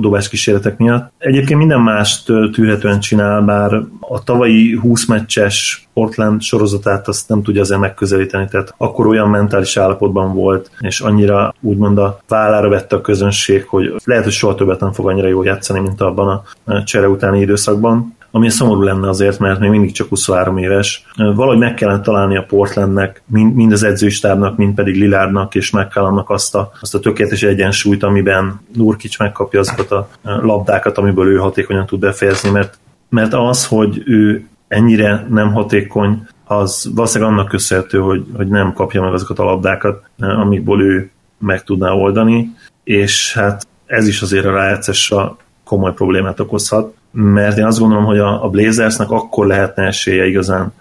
[0.00, 1.12] dobás kísérletek miatt.
[1.18, 7.60] Egyébként minden mást tűrhetően csinál, bár a tavalyi 20 meccses Portland sorozatát azt nem tudja
[7.60, 13.00] azért megközelíteni, tehát akkor olyan mentális állapotban volt, és annyira úgymond a vállára vette a
[13.00, 17.08] közönség, hogy lehet, hogy soha többet nem fog annyira jól játszani, mint abban a csere
[17.08, 21.06] utáni időszakban ami szomorú lenne azért, mert még mindig csak 23 éves.
[21.16, 26.54] Valahogy meg kellene találni a Portlandnek, mind az edzőstábnak, mind pedig Lilárdnak és McCallumnak azt
[26.54, 32.00] a, azt a tökéletes egyensúlyt, amiben Nurkic megkapja azokat a labdákat, amiből ő hatékonyan tud
[32.00, 38.48] befejezni, mert, mert az, hogy ő ennyire nem hatékony, az valószínűleg annak köszönhető, hogy, hogy
[38.48, 44.22] nem kapja meg azokat a labdákat, amikből ő meg tudná oldani, és hát ez is
[44.22, 49.46] azért a rájátszásra komoly problémát okozhat mert én azt gondolom, hogy a, a Blazersnek akkor
[49.46, 50.72] lehetne esélye igazán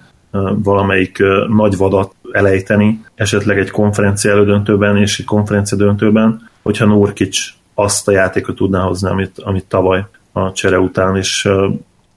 [0.56, 1.24] valamelyik
[1.56, 7.38] nagy vadat elejteni, esetleg egy konferencia elődöntőben és egy konferencia döntőben, hogyha Nurkic
[7.74, 11.50] azt a játékot tudná hozni, amit, amit tavaly a csere után, és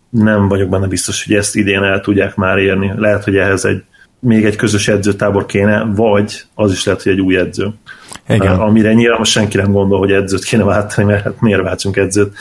[0.09, 2.92] nem vagyok benne biztos, hogy ezt idén el tudják már érni.
[2.96, 3.83] Lehet, hogy ehhez egy
[4.18, 7.70] még egy közös edzőtábor kéne, vagy az is lehet, hogy egy új edző.
[8.29, 8.61] Igen.
[8.61, 12.37] Amire nyilván most senki nem gondol, hogy edzőt kéne váltani, mert hát miért váltsunk edzőt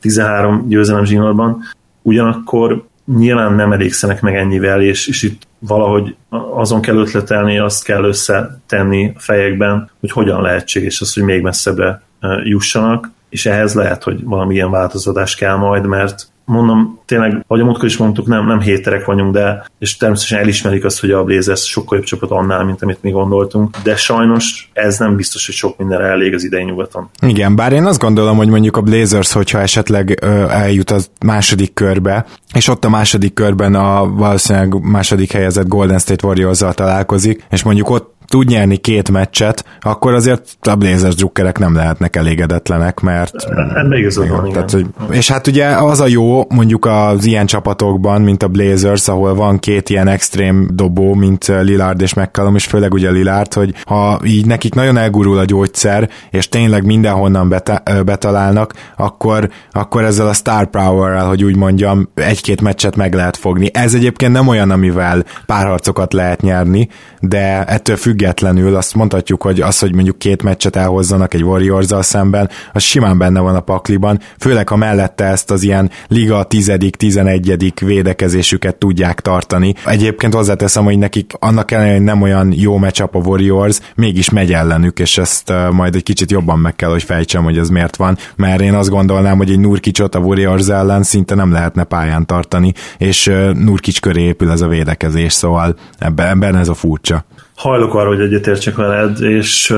[0.00, 1.62] 13 győzelem zsinórban.
[2.02, 6.16] Ugyanakkor nyilván nem elégszenek meg ennyivel, és, és itt valahogy
[6.54, 12.02] azon kell ötletelni, azt kell összetenni a fejekben, hogy hogyan lehetséges az, hogy még messzebbre
[12.44, 17.84] jussanak, és ehhez lehet, hogy valamilyen változtatás kell majd, mert mondom, tényleg, ahogy a múltkor
[17.84, 21.96] is mondtuk, nem, nem héterek vagyunk, de és természetesen elismerik azt, hogy a Blazers sokkal
[21.96, 26.06] jobb csapat annál, mint amit mi gondoltunk, de sajnos ez nem biztos, hogy sok mindenre
[26.06, 27.08] elég az idei nyugaton.
[27.20, 31.74] Igen, bár én azt gondolom, hogy mondjuk a Blazers, hogyha esetleg ö, eljut a második
[31.74, 37.62] körbe, és ott a második körben a valószínűleg második helyezett Golden State Warriors-zal találkozik, és
[37.62, 43.34] mondjuk ott tud nyerni két meccset, akkor azért a Blazers drukkerek nem lehetnek elégedetlenek, mert...
[43.74, 48.22] Ebben igazad van, tehát, hogy, És hát ugye az a jó mondjuk az ilyen csapatokban,
[48.22, 52.92] mint a Blazers, ahol van két ilyen extrém dobó, mint Lillard és McCallum, és főleg
[52.92, 58.74] ugye Lillard, hogy ha így nekik nagyon elgurul a gyógyszer, és tényleg mindenhonnan beta- betalálnak,
[58.96, 63.70] akkor, akkor ezzel a star power hogy úgy mondjam, egy-két meccset meg lehet fogni.
[63.72, 66.88] Ez egyébként nem olyan, amivel párharcokat lehet nyerni,
[67.20, 71.86] de ettől függ függetlenül azt mondhatjuk, hogy az, hogy mondjuk két meccset elhozzanak egy warriors
[72.00, 77.72] szemben, az simán benne van a pakliban, főleg ha mellette ezt az ilyen liga 10.-11.
[77.84, 79.74] védekezésüket tudják tartani.
[79.84, 84.52] Egyébként hozzáteszem, hogy nekik annak ellenére, hogy nem olyan jó meccsap a Warriors, mégis megy
[84.52, 88.18] ellenük, és ezt majd egy kicsit jobban meg kell, hogy fejtsem, hogy ez miért van,
[88.36, 92.72] mert én azt gondolnám, hogy egy Nurkicsot a Warriors ellen szinte nem lehetne pályán tartani,
[92.98, 97.24] és Nurkics köré épül ez a védekezés, szóval ebben, ebben ez a furcsa
[97.58, 99.74] hajlok arra, hogy egyetértsek veled, és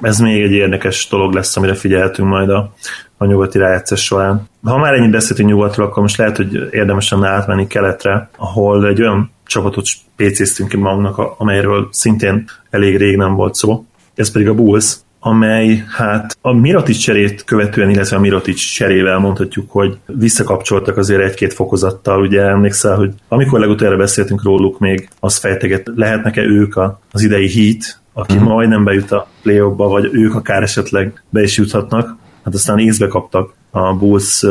[0.00, 2.72] ez még egy érdekes dolog lesz, amire figyelhetünk majd a,
[3.16, 4.48] a nyugati rájátszás során.
[4.62, 9.00] Ha már ennyit beszéltünk nyugatról, akkor most lehet, hogy érdemes lenne átmenni keletre, ahol egy
[9.00, 13.84] olyan csapatot PC-ztünk ki magunknak, amelyről szintén elég rég nem volt szó.
[14.14, 14.96] Ez pedig a Bulls,
[15.26, 21.52] amely hát a Mirotic cserét követően, illetve a Mirotic cserével mondhatjuk, hogy visszakapcsoltak azért egy-két
[21.52, 22.20] fokozattal.
[22.20, 26.76] Ugye emlékszel, hogy amikor legutoljára beszéltünk róluk, még azt fejteget, lehetnek-e ők
[27.10, 28.48] az idei Heat, aki uh-huh.
[28.48, 32.16] majdnem bejut a play vagy ők akár esetleg be is juthatnak.
[32.44, 34.44] Hát aztán észbe kaptak a Bulls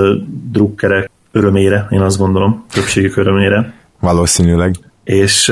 [0.52, 3.74] drukkerek örömére, én azt gondolom, többségük örömére.
[4.00, 5.48] Valószínűleg és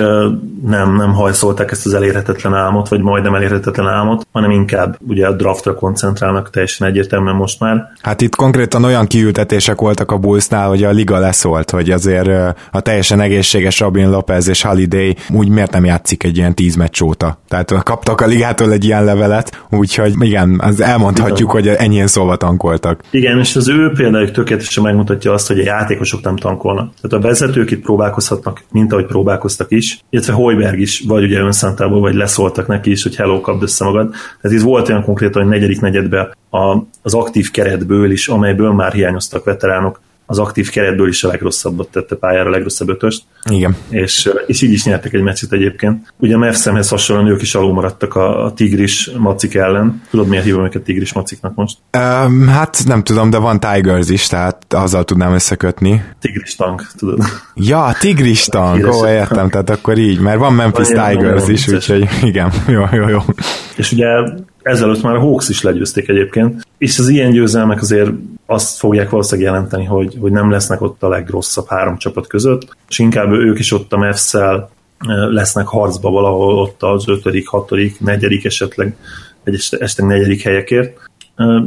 [0.65, 5.31] nem, nem hajszolták ezt az elérhetetlen álmot, vagy majdnem elérhetetlen álmot, hanem inkább ugye a
[5.31, 7.91] draftra koncentrálnak teljesen egyértelműen most már.
[8.01, 12.79] Hát itt konkrétan olyan kiültetések voltak a Bullsnál, hogy a liga leszólt, hogy azért a
[12.81, 17.39] teljesen egészséges Robin Lopez és Holiday úgy miért nem játszik egy ilyen tíz meccs óta.
[17.47, 21.73] Tehát kaptak a ligától egy ilyen levelet, úgyhogy igen, az elmondhatjuk, igen.
[21.73, 23.03] hogy ennyien szóval tankoltak.
[23.09, 26.93] Igen, és az ő példájuk tökéletesen megmutatja azt, hogy a játékosok nem tankolnak.
[27.01, 31.39] Tehát a vezetők itt próbálkozhatnak, mint ahogy próbálkoznak találkoztak is, illetve Hoiberg is, vagy ugye
[31.39, 34.11] önszántából, vagy leszóltak neki is, hogy hello, kapd össze magad.
[34.41, 38.93] Tehát itt volt olyan konkrétan, hogy negyedik negyedben a, az aktív keretből is, amelyből már
[38.93, 40.01] hiányoztak veteránok,
[40.31, 43.23] az aktív keretből is a legrosszabbat tette pályára, a legrosszabb ötöst.
[43.49, 43.75] Igen.
[43.89, 46.13] És, és így is nyertek egy meccset egyébként.
[46.17, 50.01] Ugye a Mavsemhez hasonlóan ők is alul maradtak a, a Tigris macik ellen.
[50.09, 51.77] Tudod, miért hívom őket Tigris maciknak most?
[51.97, 56.03] Um, hát nem tudom, de van Tigers is, tehát azzal tudnám összekötni.
[56.19, 57.23] Tigris tank, tudod.
[57.55, 62.51] Ja, Tigris tank, ó, értem, tehát akkor így, mert van Memphis Tigers is, úgyhogy igen,
[62.75, 63.19] jó, jó, jó.
[63.75, 64.07] És ugye
[64.61, 68.11] ezelőtt már a Hawks is legyőzték egyébként, és az ilyen győzelmek azért
[68.51, 72.99] azt fogják valószínűleg jelenteni, hogy, hogy nem lesznek ott a legrosszabb három csapat között, és
[72.99, 74.33] inkább ők is ott a mavs
[75.29, 78.95] lesznek harcba valahol ott az ötödik, hatodik, negyedik esetleg,
[79.43, 80.97] egy esetleg negyedik helyekért.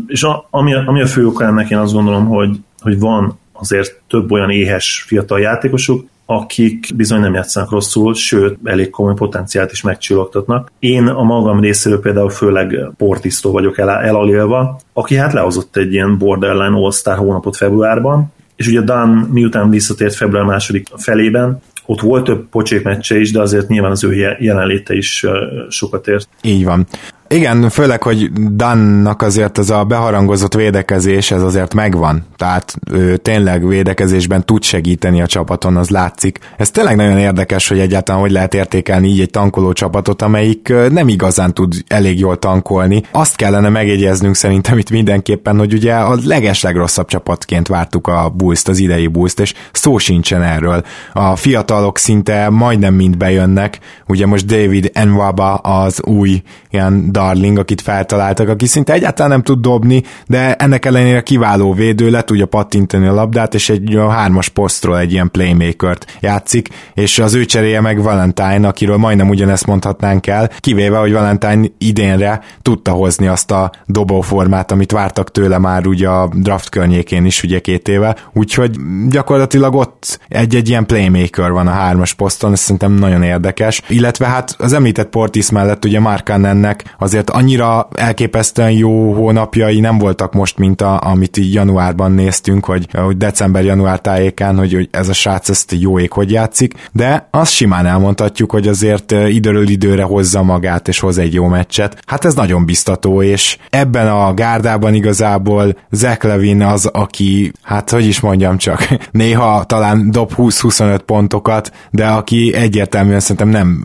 [0.07, 4.01] És a, ami, ami a fő oka ennek, én azt gondolom, hogy, hogy van azért
[4.09, 9.83] több olyan éhes fiatal játékosuk, akik bizony nem játszanak rosszul, sőt, elég komoly potenciált is
[9.83, 10.73] megcsillogtatnak.
[10.79, 16.19] Én a magam részéről például főleg Portisztó vagyok el, elalélva, aki hát lehozott egy ilyen
[16.19, 22.49] borderline All-Star hónapot februárban, és ugye Dan miután visszatért február második felében, ott volt több
[22.49, 25.27] pocsék meccse is, de azért nyilván az ő jelenléte is
[25.69, 26.29] sokat ért.
[26.43, 26.87] Így van.
[27.35, 32.27] Igen, főleg, hogy Dannak azért ez a beharangozott védekezés, ez azért megvan.
[32.37, 36.39] Tehát ő tényleg védekezésben tud segíteni a csapaton, az látszik.
[36.57, 41.09] Ez tényleg nagyon érdekes, hogy egyáltalán hogy lehet értékelni így egy tankoló csapatot, amelyik nem
[41.09, 43.03] igazán tud elég jól tankolni.
[43.11, 48.79] Azt kellene megjegyeznünk szerintem itt mindenképpen, hogy ugye a legeslegrosszabb csapatként vártuk a bulls az
[48.79, 50.85] idei bulls és szó sincsen erről.
[51.13, 57.81] A fiatalok szinte majdnem mind bejönnek, ugye most David Enwaba az új ilyen Darling, akit
[57.81, 63.07] feltaláltak, aki szinte egyáltalán nem tud dobni, de ennek ellenére kiváló védő, le tudja pattintani
[63.07, 67.81] a labdát, és egy a hármas posztról egy ilyen playmakert játszik, és az ő cseréje
[67.81, 73.71] meg Valentine, akiről majdnem ugyanezt mondhatnánk el, kivéve, hogy Valentine idénre tudta hozni azt a
[73.87, 78.77] dobóformát, amit vártak tőle már ugye a draft környékén is ugye két éve, úgyhogy
[79.09, 84.55] gyakorlatilag ott egy-egy ilyen playmaker van a hármas poszton, ez szerintem nagyon érdekes, illetve hát
[84.59, 90.59] az említett Portis mellett ugye Mark ennek azért annyira elképesztően jó hónapjai nem voltak most,
[90.59, 95.49] mint a, amit így januárban néztünk, hogy, hogy december-január tájékán, hogy, hogy ez a srác
[95.49, 100.89] ezt jó ég hogy játszik, de azt simán elmondhatjuk, hogy azért időről időre hozza magát
[100.89, 102.03] és hoz egy jó meccset.
[102.07, 108.07] Hát ez nagyon biztató, és ebben a gárdában igazából Zach Levin az, aki, hát hogy
[108.07, 113.85] is mondjam csak, néha talán dob 20-25 pontokat, de aki egyértelműen szerintem nem,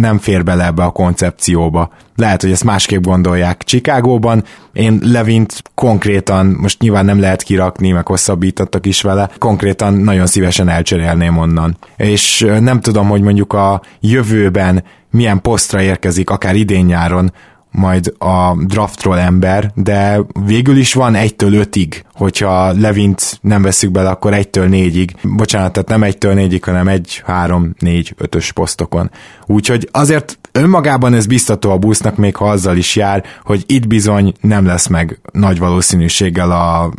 [0.00, 1.90] nem fér bele ebbe a koncepcióba.
[2.16, 4.44] Lehet, hogy ezt másképp gondolják Csikágóban.
[4.72, 10.68] Én Levint konkrétan, most nyilván nem lehet kirakni, meg hosszabbítottak is vele, konkrétan nagyon szívesen
[10.68, 11.76] elcserélném onnan.
[11.96, 17.32] És nem tudom, hogy mondjuk a jövőben milyen posztra érkezik, akár idén-nyáron,
[17.70, 24.08] majd a draftról ember, de végül is van 1-től 5-ig, hogyha Levint nem veszük bele,
[24.08, 25.08] akkor 1-től 4-ig.
[25.36, 29.10] Bocsánat, tehát nem 1-től 4-ig, hanem 1, 3, 4, 5-ös posztokon.
[29.46, 34.32] Úgyhogy azért önmagában ez biztató a busznak, még ha azzal is jár, hogy itt bizony
[34.40, 36.92] nem lesz meg nagy valószínűséggel a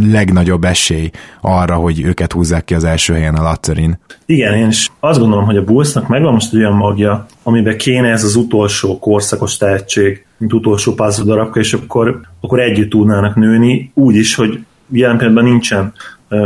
[0.00, 1.10] legnagyobb esély
[1.40, 3.98] arra, hogy őket húzzák ki az első helyen a Latterin.
[4.26, 8.24] Igen, én is azt gondolom, hogy a busznak megvan most olyan magja, amiben kéne ez
[8.24, 14.14] az utolsó korszakos tehetség, mint utolsó puzzle darabka, és akkor, akkor együtt tudnának nőni, úgy
[14.14, 15.92] is, hogy jelen pillanatban nincsen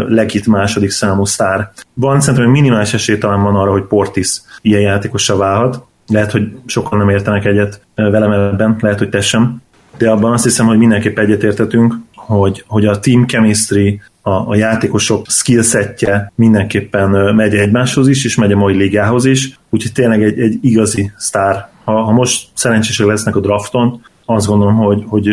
[0.09, 1.71] legit második számú sztár.
[1.95, 5.85] Van szerintem hogy minimális esély talán van arra, hogy Portis ilyen játékosra válhat.
[6.07, 9.63] Lehet, hogy sokan nem értenek egyet velem ebben, lehet, hogy te sem.
[9.99, 15.27] De abban azt hiszem, hogy mindenképp egyetértetünk, hogy, hogy a team chemistry, a, a játékosok
[15.29, 20.59] skillsetje mindenképpen megy egymáshoz is, és megy a mai ligához is, úgyhogy tényleg egy, egy
[20.61, 21.69] igazi sztár.
[21.89, 25.29] Ha, ha most szerencsések lesznek a drafton, azt gondolom, hogy, hogy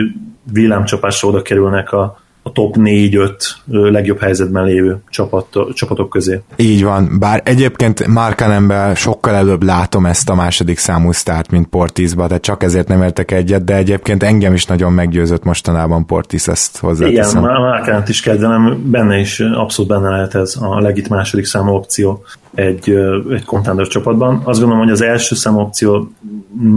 [0.51, 3.31] villámcsapásra oda kerülnek a, a top 4-5
[3.65, 6.41] legjobb helyzetben lévő csapat, csapatok közé.
[6.55, 12.27] Így van, bár egyébként Markanemben sokkal előbb látom ezt a második számú sztárt, mint Portisba,
[12.27, 16.77] tehát csak ezért nem értek egyet, de egyébként engem is nagyon meggyőzött mostanában Portis, ezt
[16.77, 17.43] hozzáteszem.
[17.43, 22.23] Igen, Markanet is kezdenem, benne is abszolút benne lehet ez a legit második számú opció
[22.53, 22.89] egy,
[23.31, 24.41] egy contender csapatban.
[24.43, 26.11] Azt gondolom, hogy az első számú opció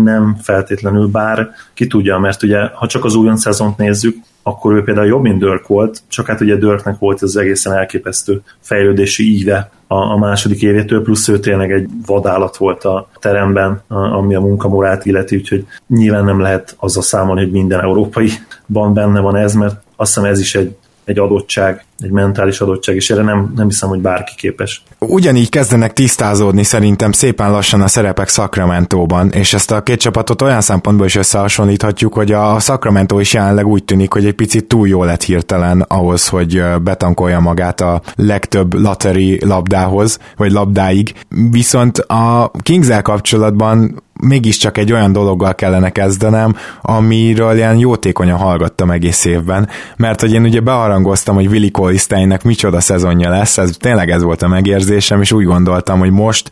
[0.04, 4.16] nem feltétlenül, bár ki tudja, mert ugye ha csak az újon szezont nézzük,
[4.48, 8.42] akkor ő például jobb, mint Dirk volt, csak hát ugye Dirknek volt az egészen elképesztő
[8.60, 13.94] fejlődési íve a, a második évétől, plusz ő tényleg egy vadállat volt a teremben, a,
[13.94, 19.36] ami a munkamorát illeti, úgyhogy nyilván nem lehet azzal számolni, hogy minden európaiban benne van
[19.36, 20.76] ez, mert azt hiszem ez is egy
[21.08, 24.82] egy adottság, egy mentális adottság, és erre nem, nem hiszem, hogy bárki képes.
[24.98, 30.60] Ugyanígy kezdenek tisztázódni szerintem szépen lassan a szerepek Sacramento-ban, és ezt a két csapatot olyan
[30.60, 35.04] szempontból is összehasonlíthatjuk, hogy a Sacramento is jelenleg úgy tűnik, hogy egy picit túl jó
[35.04, 41.14] lett hirtelen ahhoz, hogy betankolja magát a legtöbb lateri labdához, vagy labdáig.
[41.50, 49.24] Viszont a kings kapcsolatban mégiscsak egy olyan dologgal kellene kezdenem, amiről ilyen jótékonyan hallgattam egész
[49.24, 54.22] évben, mert hogy én ugye beharangoztam, hogy Willi Coliszteinnek micsoda szezonja lesz, ez tényleg ez
[54.22, 56.50] volt a megérzésem, és úgy gondoltam, hogy most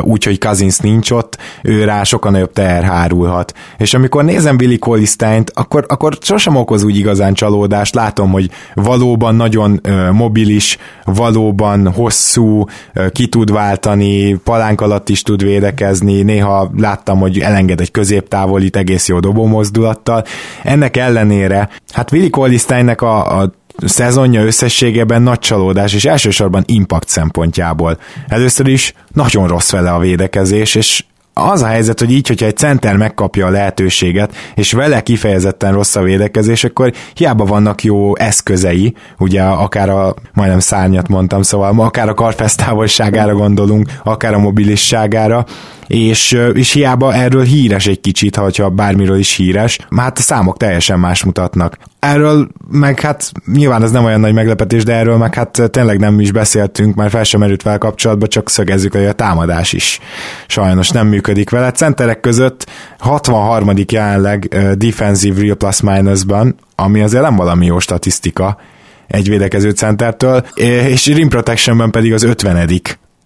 [0.00, 3.54] úgy, hogy Cousins nincs ott, ő rá sokan nagyobb teher hárulhat.
[3.78, 9.34] És amikor nézem Willi Coliszteint, akkor, akkor sosem okoz úgy igazán csalódást, látom, hogy valóban
[9.34, 9.80] nagyon
[10.12, 12.64] mobilis, valóban hosszú,
[13.12, 19.08] ki tud váltani, palánk alatt is tud védekezni, néha láttam, hogy elenged egy középtávolit egész
[19.08, 20.24] jó dobó mozdulattal.
[20.62, 23.52] Ennek ellenére, hát Willi Kolliszteinnek a, a
[23.84, 27.98] szezonja összességében nagy csalódás, és elsősorban impact szempontjából.
[28.28, 31.04] Először is nagyon rossz vele a védekezés, és
[31.38, 35.96] az a helyzet, hogy így, hogyha egy center megkapja a lehetőséget, és vele kifejezetten rossz
[35.96, 42.08] a védekezés, akkor hiába vannak jó eszközei, ugye akár a, majdnem szárnyat mondtam, szóval akár
[42.08, 45.44] a karfesztávolságára gondolunk, akár a mobilisságára,
[45.86, 50.98] és, és hiába erről híres egy kicsit, ha bármiről is híres, hát a számok teljesen
[50.98, 51.78] más mutatnak.
[52.00, 56.20] Erről meg hát nyilván ez nem olyan nagy meglepetés, de erről meg hát tényleg nem
[56.20, 60.00] is beszéltünk, már fel sem merült vele kapcsolatban, csak szögezzük, hogy a támadás is
[60.46, 61.70] sajnos nem működik vele.
[61.70, 62.66] Centerek között
[62.98, 63.70] 63.
[63.88, 68.58] jelenleg defensive real plus minusban, ami azért nem valami jó statisztika
[69.06, 72.68] egy védekező centertől, és rim protectionben pedig az 50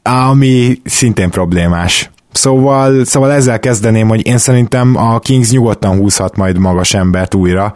[0.03, 2.11] ami szintén problémás.
[2.33, 7.73] Szóval, szóval ezzel kezdeném, hogy én szerintem a Kings nyugodtan húzhat majd magas embert újra,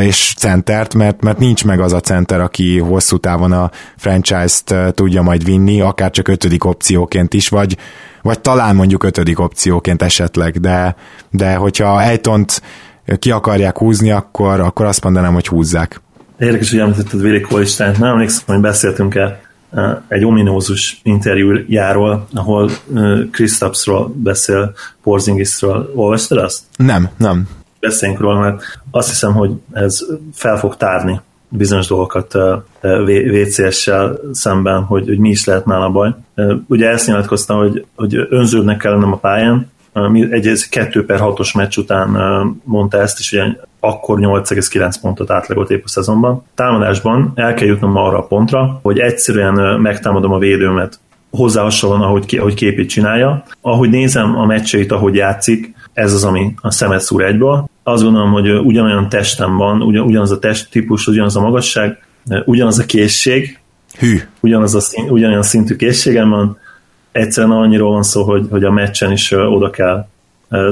[0.00, 5.22] és centert, mert, mert nincs meg az a center, aki hosszú távon a franchise-t tudja
[5.22, 7.76] majd vinni, akár csak ötödik opcióként is, vagy,
[8.22, 10.96] vagy talán mondjuk ötödik opcióként esetleg, de,
[11.30, 12.62] de hogyha Ejtont
[13.18, 16.00] ki akarják húzni, akkor, akkor azt mondanám, hogy húzzák.
[16.38, 17.94] Érdekes, hogy említetted Willi Kolstein.
[17.98, 19.40] Nem emlékszem, hogy beszéltünk el
[20.08, 22.70] egy ominózus interjújáról, ahol
[23.30, 25.92] Kristapsról beszél, Porzingisről.
[25.94, 26.62] Olvastad azt?
[26.76, 27.48] Nem, nem.
[27.80, 32.38] Beszéljünk róla, mert azt hiszem, hogy ez fel fog tárni bizonyos dolgokat
[32.80, 36.14] VCS-sel szemben, hogy, hogy mi is lehet nála baj.
[36.68, 39.70] Ugye ezt nyilatkozta, hogy, hogy önződnek kellene a pályán,
[40.30, 42.08] egy, egy 2 per 6-os meccs után
[42.64, 43.44] mondta ezt, és ugye
[43.84, 46.44] akkor 8,9 pontot átlagolt épp a szezonban.
[46.54, 50.98] Támadásban el kell jutnom arra a pontra, hogy egyszerűen megtámadom a védőmet
[51.30, 53.44] hozzá hasonlóan, ahogy, ahogy képét csinálja.
[53.60, 57.68] Ahogy nézem a meccseit, ahogy játszik, ez az, ami a szemet szúr egyből.
[57.82, 61.98] Azt gondolom, hogy ugyanolyan testem van, ugyanaz a testtípus, ugyanaz a magasság,
[62.44, 63.58] ugyanaz a készség,
[63.98, 64.20] Hű.
[64.40, 66.58] Ugyanaz a szín, ugyanolyan szintű készségem van,
[67.12, 70.06] egyszerűen annyiról van szó, hogy, hogy a meccsen is oda kell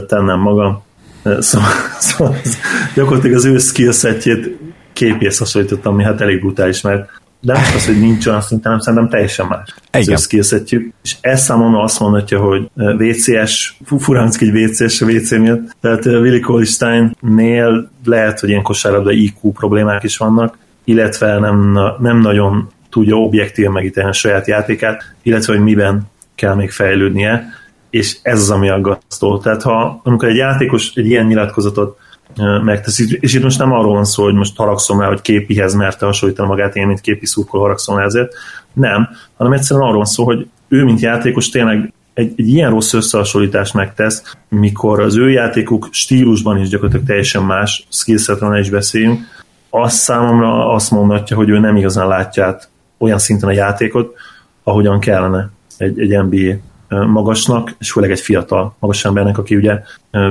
[0.07, 0.83] tennem magam.
[1.23, 1.68] Szóval,
[1.99, 2.37] szóval
[2.95, 4.59] gyakorlatilag az ő skillsetjét
[4.93, 9.09] képész hasonlítottam, ami hát elég brutális, mert de nem az, hogy nincs olyan szinten, szerintem
[9.09, 9.75] teljesen más.
[9.93, 10.14] Igen.
[10.14, 10.93] Az skillsetjük.
[11.03, 16.41] És ez számomra azt mondhatja, hogy VCS, furán egy VCS a WC miatt, tehát Willi
[16.41, 23.68] Kolstein-nél lehet, hogy ilyen kosárlabda IQ problémák is vannak, illetve nem, nem nagyon tudja objektív
[23.68, 26.03] megítélni a saját játékát, illetve hogy miben
[26.35, 27.45] kell még fejlődnie,
[27.93, 29.38] és ez az, ami aggasztó.
[29.38, 31.99] Tehát ha amikor egy játékos egy ilyen nyilatkozatot
[32.64, 36.07] megteszi, és itt most nem arról van szó, hogy most haragszom rá, hogy képihez merte
[36.07, 38.34] hasonlítani magát, én, mint képi szurkol haragszom rá ezért.
[38.72, 42.93] Nem, hanem egyszerűen arról van szó, hogy ő, mint játékos tényleg egy, egy ilyen rossz
[42.93, 49.20] összehasonlítást megtesz, mikor az ő játékuk stílusban is gyakorlatilag teljesen más, skillsetről is beszéljünk,
[49.70, 52.68] az számomra azt mondatja, hogy ő nem igazán látja át
[52.99, 54.14] olyan szinten a játékot,
[54.62, 56.55] ahogyan kellene egy, egy NBA
[57.07, 59.80] magasnak, és főleg egy fiatal magas embernek, aki ugye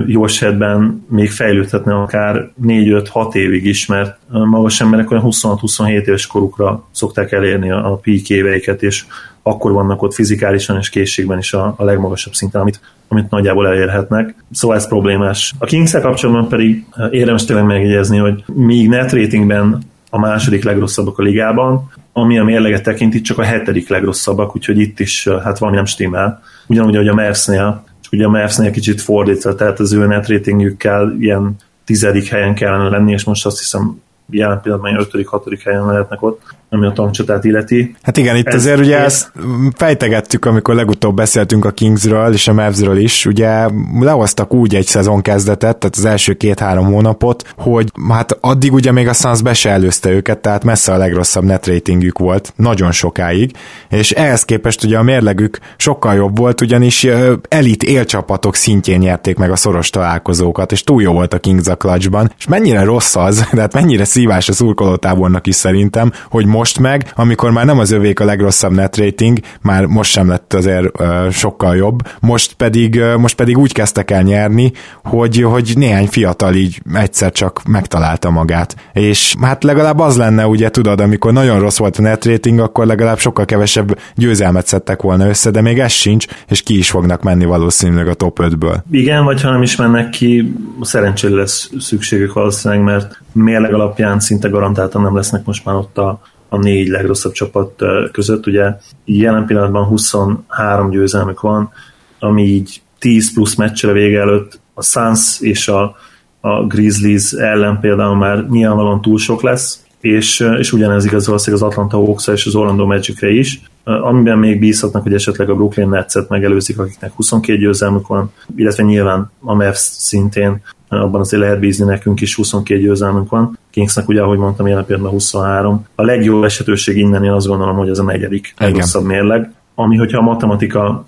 [0.06, 6.84] jó esetben még fejlődhetne akár 4-5-6 évig is, mert magas emberek olyan 26-27 éves korukra
[6.92, 9.06] szokták elérni a, a peak éveiket, és
[9.44, 14.36] akkor vannak ott fizikálisan és készségben is a, a legmagasabb szinten, amit, amit nagyjából elérhetnek.
[14.52, 15.54] Szóval ez problémás.
[15.58, 21.24] A kings kapcsolatban pedig érdemes tényleg megjegyezni, hogy míg net ratingben a második legrosszabbak a
[21.24, 25.86] ligában, ami a mérleget tekinti, csak a hetedik legrosszabbak, úgyhogy itt is hát valami nem
[25.86, 26.42] stimmel.
[26.68, 31.16] Ugyanúgy, hogy a Mersnél, csak ugye a Mersnél kicsit fordítva, tehát az ő net ratingjükkel
[31.20, 31.56] ilyen
[31.86, 36.42] tizedik helyen kellene lenni, és most azt hiszem jelen pillanatban 5 hatodik helyen lehetnek ott,
[36.74, 37.96] ami a tankcsatát illeti.
[38.02, 39.04] Hát igen, itt ez, azért ugye ez...
[39.04, 39.32] ezt
[39.76, 43.68] fejtegettük, amikor legutóbb beszéltünk a Kingsről és a Mavsről is, ugye
[44.00, 49.08] lehoztak úgy egy szezon kezdetet, tehát az első két-három hónapot, hogy hát addig ugye még
[49.08, 53.52] a Suns be se előzte őket, tehát messze a legrosszabb net ratingjük volt, nagyon sokáig,
[53.90, 57.08] és ehhez képest ugye a mérlegük sokkal jobb volt, ugyanis
[57.48, 61.76] elit élcsapatok szintjén nyerték meg a szoros találkozókat, és túl jó volt a Kings a
[61.76, 67.12] clutchban, és mennyire rossz az, tehát mennyire szívás a szurkolótábornak is szerintem, hogy most meg,
[67.16, 71.30] amikor már nem az övék a legrosszabb net rating, már most sem lett azért uh,
[71.30, 74.72] sokkal jobb, most pedig, uh, most pedig úgy kezdtek el nyerni,
[75.04, 78.76] hogy, hogy néhány fiatal így egyszer csak megtalálta magát.
[78.94, 82.86] És hát legalább az lenne, ugye tudod, amikor nagyon rossz volt a net rating, akkor
[82.86, 87.24] legalább sokkal kevesebb győzelmet szedtek volna össze, de még ez sincs, és ki is fognak
[87.24, 88.78] menni valószínűleg a top 5-ből.
[88.92, 94.50] Igen, vagy ha nem is mennek ki, szerencsére lesz szükségük valószínűleg, mert mérleg alapján szinte
[94.50, 98.48] garantáltan nem lesznek most már ott a, a négy legrosszabb csapat között.
[98.48, 101.72] Ugye jelen pillanatban 23 győzelmük van,
[102.20, 105.96] ami így 10 plusz meccsre vége előtt a Suns és a,
[106.40, 111.72] a Grizzlies ellen például már nyilvánvalóan túl sok lesz, és, és ugyanez igaz valószínűleg az
[111.72, 116.30] Atlanta hawks és az Orlando magic is, amiben még bízhatnak, hogy esetleg a Brooklyn Nets-et
[116.30, 122.22] megelőzik, akiknek 22 győzelmük van, illetve nyilván a Mavs szintén abban azért lehet bízni nekünk
[122.22, 123.58] is, 22 győzelmünk van.
[123.70, 125.86] Kingsnek ugye, ahogy mondtam, jelen pillanatban 23.
[125.96, 130.18] A legjobb esetőség innen én azt gondolom, hogy ez a negyedik legrosszabb mérleg, ami hogyha
[130.18, 131.04] a matematika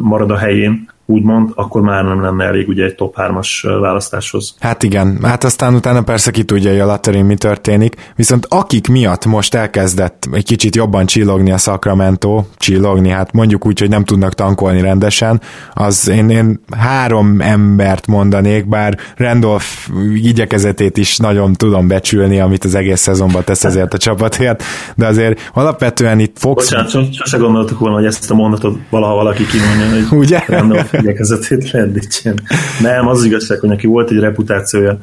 [0.00, 4.54] marad a helyén, úgymond, akkor már nem lenne elég ugye egy top 3-as választáshoz.
[4.60, 8.88] Hát igen, hát aztán utána persze ki tudja, hogy a Laterin mi történik, viszont akik
[8.88, 14.04] miatt most elkezdett egy kicsit jobban csillogni a Sacramento, csillogni, hát mondjuk úgy, hogy nem
[14.04, 15.40] tudnak tankolni rendesen,
[15.74, 19.66] az én, én három embert mondanék, bár Randolph
[20.14, 24.62] igyekezetét is nagyon tudom becsülni, amit az egész szezonban tesz ezért a csapatért,
[24.96, 26.70] de azért alapvetően itt Fox...
[26.70, 30.44] Bocsánat, sose gondoltuk volna, hogy ezt a mondatot valaha valaki kimondja, hogy Ugye?
[30.46, 32.42] Randolph igyekezetét dicsérni.
[32.80, 34.98] Nem, az igazság, hogy neki volt egy reputációja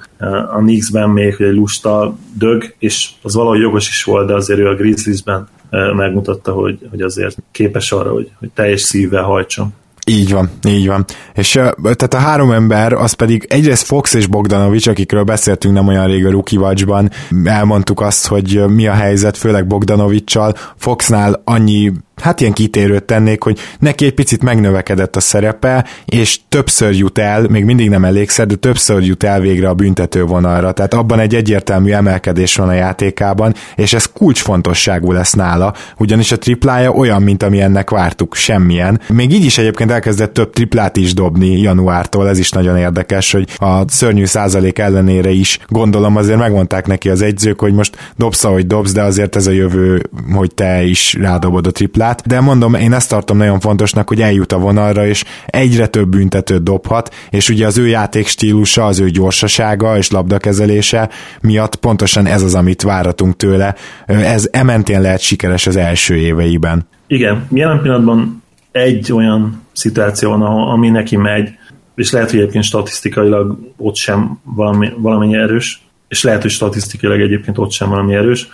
[0.54, 4.60] a Knicks-ben még, hogy egy lusta dög, és az valahogy jogos is volt, de azért
[4.60, 5.48] ő a Grizzlies-ben
[5.96, 9.74] megmutatta, hogy, hogy azért képes arra, hogy, hogy teljes szívvel hajtson.
[10.08, 11.06] Így van, így van.
[11.34, 16.08] És tehát a három ember, az pedig egyrészt Fox és Bogdanovics, akikről beszéltünk nem olyan
[16.08, 17.12] rég a Rookie Watch-ban,
[17.44, 20.54] elmondtuk azt, hogy mi a helyzet, főleg Bogdanovicsal.
[20.76, 21.92] Foxnál annyi
[22.22, 27.48] hát ilyen kitérőt tennék, hogy neki egy picit megnövekedett a szerepe, és többször jut el,
[27.50, 30.72] még mindig nem elégszer, de többször jut el végre a büntető vonalra.
[30.72, 36.38] Tehát abban egy egyértelmű emelkedés van a játékában, és ez kulcsfontosságú lesz nála, ugyanis a
[36.38, 39.02] triplája olyan, mint ami ennek vártuk, semmilyen.
[39.08, 43.48] Még így is egyébként elkezdett több triplát is dobni januártól, ez is nagyon érdekes, hogy
[43.58, 48.68] a szörnyű százalék ellenére is gondolom azért megmondták neki az egyzők, hogy most dobsz, hogy
[48.68, 50.02] dobsz, de azért ez a jövő,
[50.34, 54.22] hogy te is rádobod a triplát labdát, de mondom, én ezt tartom nagyon fontosnak, hogy
[54.22, 59.00] eljut a vonalra, és egyre több büntetőt dobhat, és ugye az ő játék stílusa, az
[59.00, 61.10] ő gyorsasága és labdakezelése
[61.42, 63.76] miatt pontosan ez az, amit váratunk tőle.
[64.06, 66.88] Ez ementén lehet sikeres az első éveiben.
[67.08, 71.50] Igen, jelen pillanatban egy olyan szituáció van, ami neki megy,
[71.96, 77.58] és lehet, hogy egyébként statisztikailag ott sem valami, valami erős, és lehet, hogy statisztikailag egyébként
[77.58, 78.48] ott sem valami erős,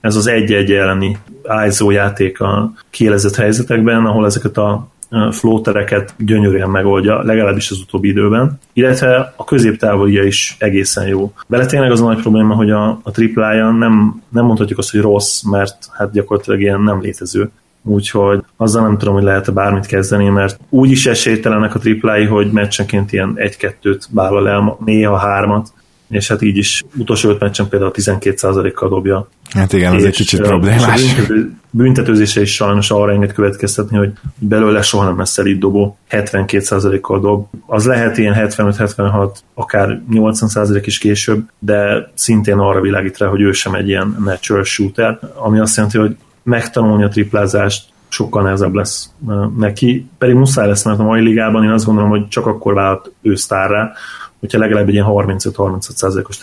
[0.00, 1.18] ez az egy-egy elleni
[1.66, 4.88] ISO játék a kielezett helyzetekben, ahol ezeket a
[5.30, 11.32] flótereket gyönyörűen megoldja, legalábbis az utóbbi időben, illetve a középtávolja is egészen jó.
[11.46, 15.00] Bele tényleg az a nagy probléma, hogy a, a triplája nem, nem mondhatjuk azt, hogy
[15.00, 17.50] rossz, mert hát gyakorlatilag ilyen nem létező.
[17.82, 22.52] Úgyhogy azzal nem tudom, hogy lehet-e bármit kezdeni, mert úgy is esélytelenek a triplái, hogy
[22.52, 25.72] meccsenként ilyen egy-kettőt vállal el, néha hármat,
[26.08, 29.28] és hát így is utolsó öt meccsen például 12%-kal dobja.
[29.50, 31.02] Hát igen, ez egy kicsit problémás.
[31.02, 31.32] És a
[31.70, 37.46] büntetőzése is sajnos arra enged következtetni, hogy belőle soha nem lesz elit dobó, 72%-kal dob.
[37.66, 43.52] Az lehet ilyen 75-76, akár 80% is később, de szintén arra világít rá, hogy ő
[43.52, 49.10] sem egy ilyen natural shooter, ami azt jelenti, hogy megtanulni a triplázást sokkal nehezebb lesz
[49.58, 53.12] neki, pedig muszáj lesz, mert a mai ligában én azt gondolom, hogy csak akkor vált
[53.22, 53.92] ő sztárra,
[54.40, 56.38] hogyha legalább egy ilyen 35-35%-os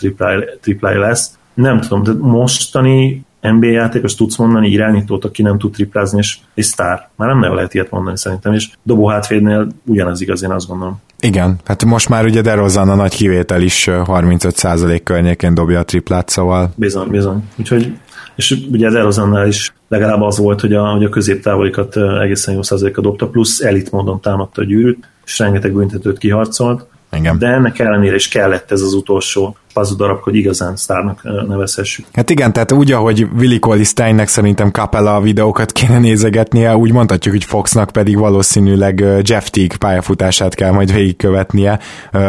[0.60, 1.30] triplája lesz.
[1.54, 6.64] Nem tudom, de mostani NBA játékos tudsz mondani irányítót, aki nem tud triplázni, és, és
[6.64, 7.08] sztár.
[7.16, 11.00] Már nem nagyon lehet ilyet mondani szerintem, és dobó hátvédnél ugyanaz igaz, én azt gondolom.
[11.20, 16.28] Igen, hát most már ugye DeRozan a nagy kivétel is 35% környékén dobja a triplát,
[16.28, 16.72] szóval...
[16.76, 17.44] Bizony, bizony.
[17.56, 17.92] Úgyhogy
[18.36, 23.00] és ugye DeRozannál is legalább az volt, hogy a, hogy a középtávolikat egészen jó százaléka
[23.00, 26.86] dobta, plusz elit módon támadta a gyűrűt, és rengeteg büntetőt kiharcolt,
[27.16, 27.38] igen.
[27.38, 29.56] De ennek ellenére is kellett ez az utolsó
[29.96, 32.06] darab, hogy igazán sztárnak nevezhessük.
[32.12, 37.44] Hát igen, tehát úgy, ahogy Willi Coliszteinnek szerintem Capella videókat kéne nézegetnie, úgy mondhatjuk, hogy
[37.44, 41.80] Foxnak pedig valószínűleg Jeff Teague pályafutását kell majd végigkövetnie,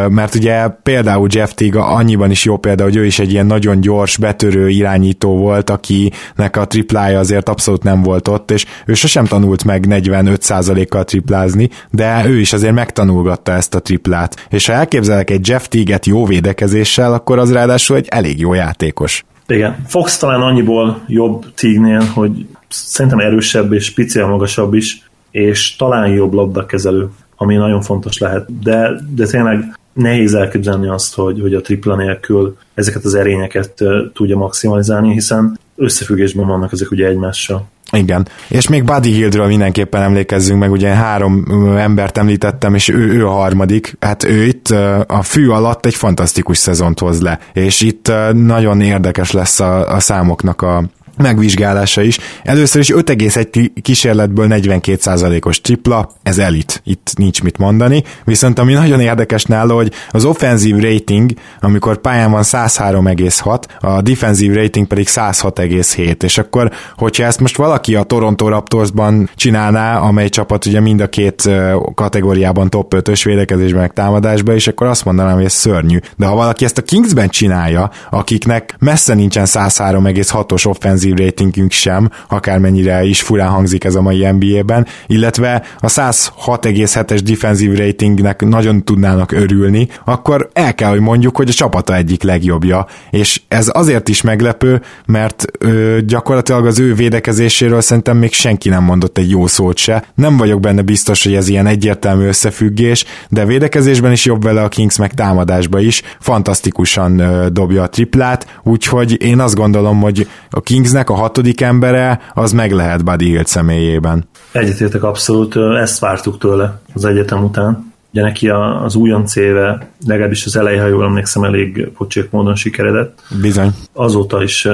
[0.08, 3.80] mert ugye például Jeff Teague annyiban is jó példa, hogy ő is egy ilyen nagyon
[3.80, 9.24] gyors, betörő irányító volt, akinek a triplája azért abszolút nem volt ott, és ő sosem
[9.24, 14.46] tanult meg 45%-kal triplázni, de ő is azért megtanulgatta ezt a triplát.
[14.50, 18.54] És ha elképzelek egy Jeff Teague-et jó védekezéssel, akkor akkor az ráadásul egy elég jó
[18.54, 19.24] játékos.
[19.46, 26.08] Igen, Fox talán annyiból jobb Tignél, hogy szerintem erősebb és picivel magasabb is, és talán
[26.08, 28.62] jobb labdakezelő, ami nagyon fontos lehet.
[28.62, 34.36] De, de tényleg nehéz elképzelni azt, hogy, hogy a tripla nélkül ezeket az erényeket tudja
[34.36, 37.68] maximalizálni, hiszen összefüggésben vannak ezek ugye egymással.
[37.92, 41.44] Igen, és még Buddy Hildről mindenképpen emlékezzünk meg, ugye három
[41.78, 44.68] embert említettem, és ő, ő a harmadik, hát ő itt
[45.06, 50.00] a fű alatt egy fantasztikus szezont hoz le, és itt nagyon érdekes lesz a, a
[50.00, 50.84] számoknak a,
[51.18, 52.18] megvizsgálása is.
[52.42, 59.00] Először is 5,1 kísérletből 42%-os tripla, ez elit, itt nincs mit mondani, viszont ami nagyon
[59.00, 66.22] érdekes nála, hogy az offenzív rating, amikor pályán van 103,6, a defensív rating pedig 106,7,
[66.22, 71.08] és akkor, hogyha ezt most valaki a Toronto Raptorsban csinálná, amely csapat ugye mind a
[71.08, 71.50] két
[71.94, 75.98] kategóriában top 5-ös védekezésben meg támadásban, és akkor azt mondanám, hogy ez szörnyű.
[76.16, 82.10] De ha valaki ezt a Kingsben csinálja, akiknek messze nincsen 103,6-os offenzív offenzív ratingünk sem,
[82.28, 89.32] akármennyire is furán hangzik ez a mai NBA-ben, illetve a 106,7-es defensív ratingnek nagyon tudnának
[89.32, 94.22] örülni, akkor el kell, hogy mondjuk, hogy a csapata egyik legjobbja, és ez azért is
[94.22, 99.76] meglepő, mert ö, gyakorlatilag az ő védekezéséről szerintem még senki nem mondott egy jó szót
[99.76, 100.04] se.
[100.14, 104.68] Nem vagyok benne biztos, hogy ez ilyen egyértelmű összefüggés, de védekezésben is jobb vele a
[104.68, 106.02] Kings, meg támadásba is.
[106.20, 111.60] Fantasztikusan ö, dobja a triplát, úgyhogy én azt gondolom, hogy a Kings Kingsnek a hatodik
[111.60, 114.28] embere, az meg lehet Buddy Hield személyében.
[114.52, 117.87] Egyetértek abszolút, ezt vártuk tőle az egyetem után.
[118.12, 123.22] Ugye neki az újonc éve, legalábbis az elején, ha jól emlékszem, elég pocsék módon sikeredett.
[123.40, 123.70] Bizony.
[123.92, 124.68] Azóta is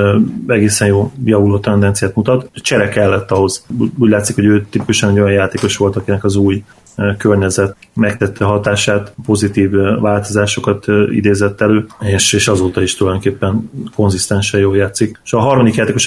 [0.47, 2.51] egészen jó javuló tendenciát mutat.
[2.55, 3.66] Csere kellett ahhoz.
[3.99, 6.62] Úgy látszik, hogy ő tipikusan egy olyan játékos volt, akinek az új
[7.18, 9.70] környezet megtette hatását, pozitív
[10.01, 15.20] változásokat idézett elő, és, és azóta is tulajdonképpen konzisztensen jól játszik.
[15.24, 16.07] És a harmadik játékos,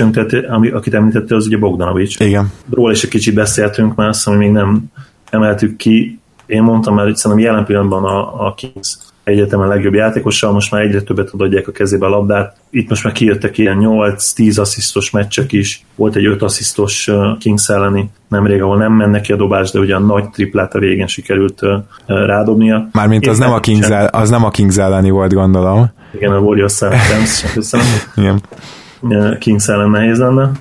[0.71, 2.19] akit említette, az ugye Bogdanovics.
[2.19, 2.51] Igen.
[2.69, 4.83] Róla is egy kicsit beszéltünk, mert azt hogy még nem
[5.29, 6.19] emeltük ki.
[6.47, 10.81] Én mondtam már, hogy szerintem jelen pillanatban a, a Kings egyetemen legjobb játékossal, most már
[10.81, 12.55] egyre többet adják a kezébe a labdát.
[12.69, 18.09] Itt most már kijöttek ilyen 8-10 asszisztos meccsek is, volt egy 5 asszisztos Kings elleni
[18.27, 21.61] nemrég, ahol nem mennek ki a dobás, de ugye a nagy triplát a végén sikerült
[22.05, 22.89] rádobnia.
[22.91, 25.89] Mármint az nem, a Kings el, az nem a Kings elleni volt, gondolom.
[26.13, 27.79] Igen, a Warriors természetesen.
[28.15, 28.41] Igen.
[29.39, 30.51] Kings ellen nehéz lenne.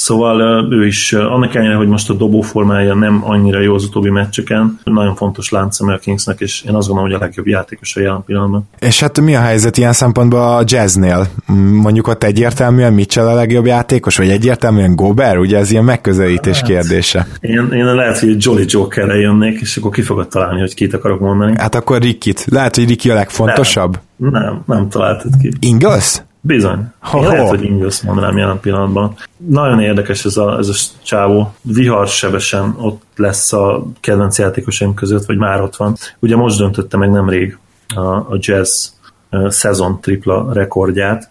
[0.00, 4.78] Szóval ő is, annak ellenére, hogy most a dobóformája nem annyira jó az utóbbi meccseken,
[4.84, 8.22] nagyon fontos láncszeme a Kingsnek, és én azt gondolom, hogy a legjobb játékos a jelen
[8.26, 8.68] pillanatban.
[8.78, 11.26] És hát mi a helyzet ilyen szempontból a jazznél?
[11.72, 15.38] Mondjuk ott egyértelműen Mitchell a legjobb játékos, vagy egyértelműen Gober?
[15.38, 17.26] Ugye ez ilyen megközelítés hát, kérdése.
[17.40, 21.20] Én, én lehet, hogy Jolly Jokerre jönnék, és akkor ki fogod találni, hogy kit akarok
[21.20, 21.54] mondani.
[21.58, 22.44] Hát akkor Rickit.
[22.50, 23.98] Lehet, hogy Ricky a legfontosabb?
[24.16, 25.52] Nem, nem, nem találtad ki.
[25.60, 26.22] Ingles?
[26.40, 26.78] Bizony.
[27.14, 29.14] Én lehet, hogy Ingles mondanám jelen pillanatban.
[29.36, 31.54] Nagyon érdekes ez a, ez a csávó.
[31.62, 35.96] Vihar sebesen ott lesz a kedvenc játékosaim között, vagy már ott van.
[36.18, 37.58] Ugye most döntötte meg nemrég
[37.94, 38.86] a, a jazz
[39.48, 41.28] szezon tripla rekordját,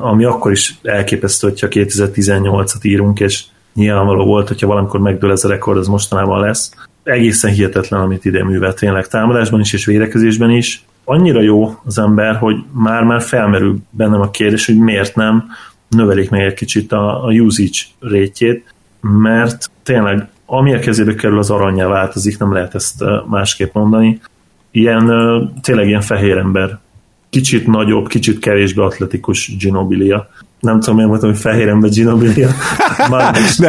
[0.00, 3.44] ami akkor is elképesztő, hogyha 2018-at írunk, és
[3.74, 6.74] nyilvánvaló volt, hogyha valamikor megdől ez a rekord, az mostanában lesz.
[7.02, 12.36] Egészen hihetetlen, amit ide művelt tényleg támadásban is és védekezésben is annyira jó az ember,
[12.36, 15.44] hogy már-már felmerül bennem a kérdés, hogy miért nem
[15.88, 21.50] növelik meg egy kicsit a, a usage rétjét, mert tényleg ami a kezébe kerül, az
[21.50, 24.20] aranyjá változik, nem lehet ezt másképp mondani.
[24.70, 25.06] Ilyen,
[25.62, 26.78] tényleg ilyen fehér ember.
[27.30, 30.28] Kicsit nagyobb, kicsit kevésbé atletikus Ginobilia.
[30.60, 32.48] Nem tudom, miért mondtam, hogy fehér ember Ginobilia.
[33.08, 33.58] Manu is.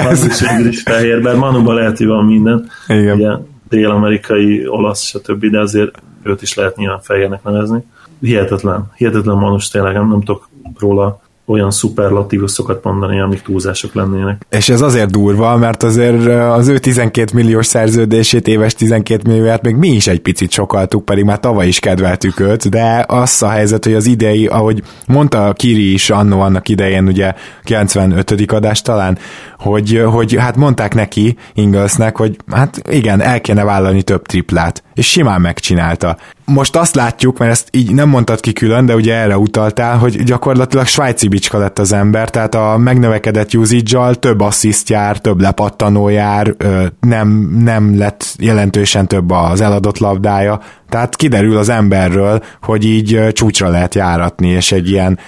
[0.47, 2.69] Manu is fehér, bár Manuban lehet, hogy van minden.
[2.87, 3.15] Igen.
[3.15, 3.31] Ugye,
[3.71, 7.83] dél-amerikai, olasz, stb., de azért őt is lehet nyilván fehérnek nevezni.
[8.19, 10.49] Hihetetlen, hihetetlen manus tényleg, nem, nem tudok
[10.79, 14.45] róla olyan szuperlatívuszokat mondani, amik túlzások lennének.
[14.49, 19.75] És ez azért durva, mert azért az ő 12 milliós szerződését, éves 12 millióját még
[19.75, 23.85] mi is egy picit sokaltuk, pedig már tavaly is kedveltük őt, de az a helyzet,
[23.85, 27.33] hogy az idei, ahogy mondta Kiri is annó annak idején, ugye
[27.63, 28.51] 95.
[28.51, 29.17] adás talán,
[29.57, 35.07] hogy, hogy hát mondták neki, Inglesnek, hogy hát igen, el kéne vállalni több triplát, és
[35.07, 36.17] simán megcsinálta.
[36.45, 40.23] Most azt látjuk, mert ezt így nem mondtad ki külön, de ugye erre utaltál, hogy
[40.23, 46.09] gyakorlatilag svájci bicska lett az ember, tehát a megnövekedett usage több assziszt jár, több lepattanó
[46.09, 46.55] jár,
[46.99, 53.69] nem, nem lett jelentősen több az eladott labdája, tehát kiderül az emberről, hogy így csúcsra
[53.69, 55.19] lehet járatni, és egy ilyen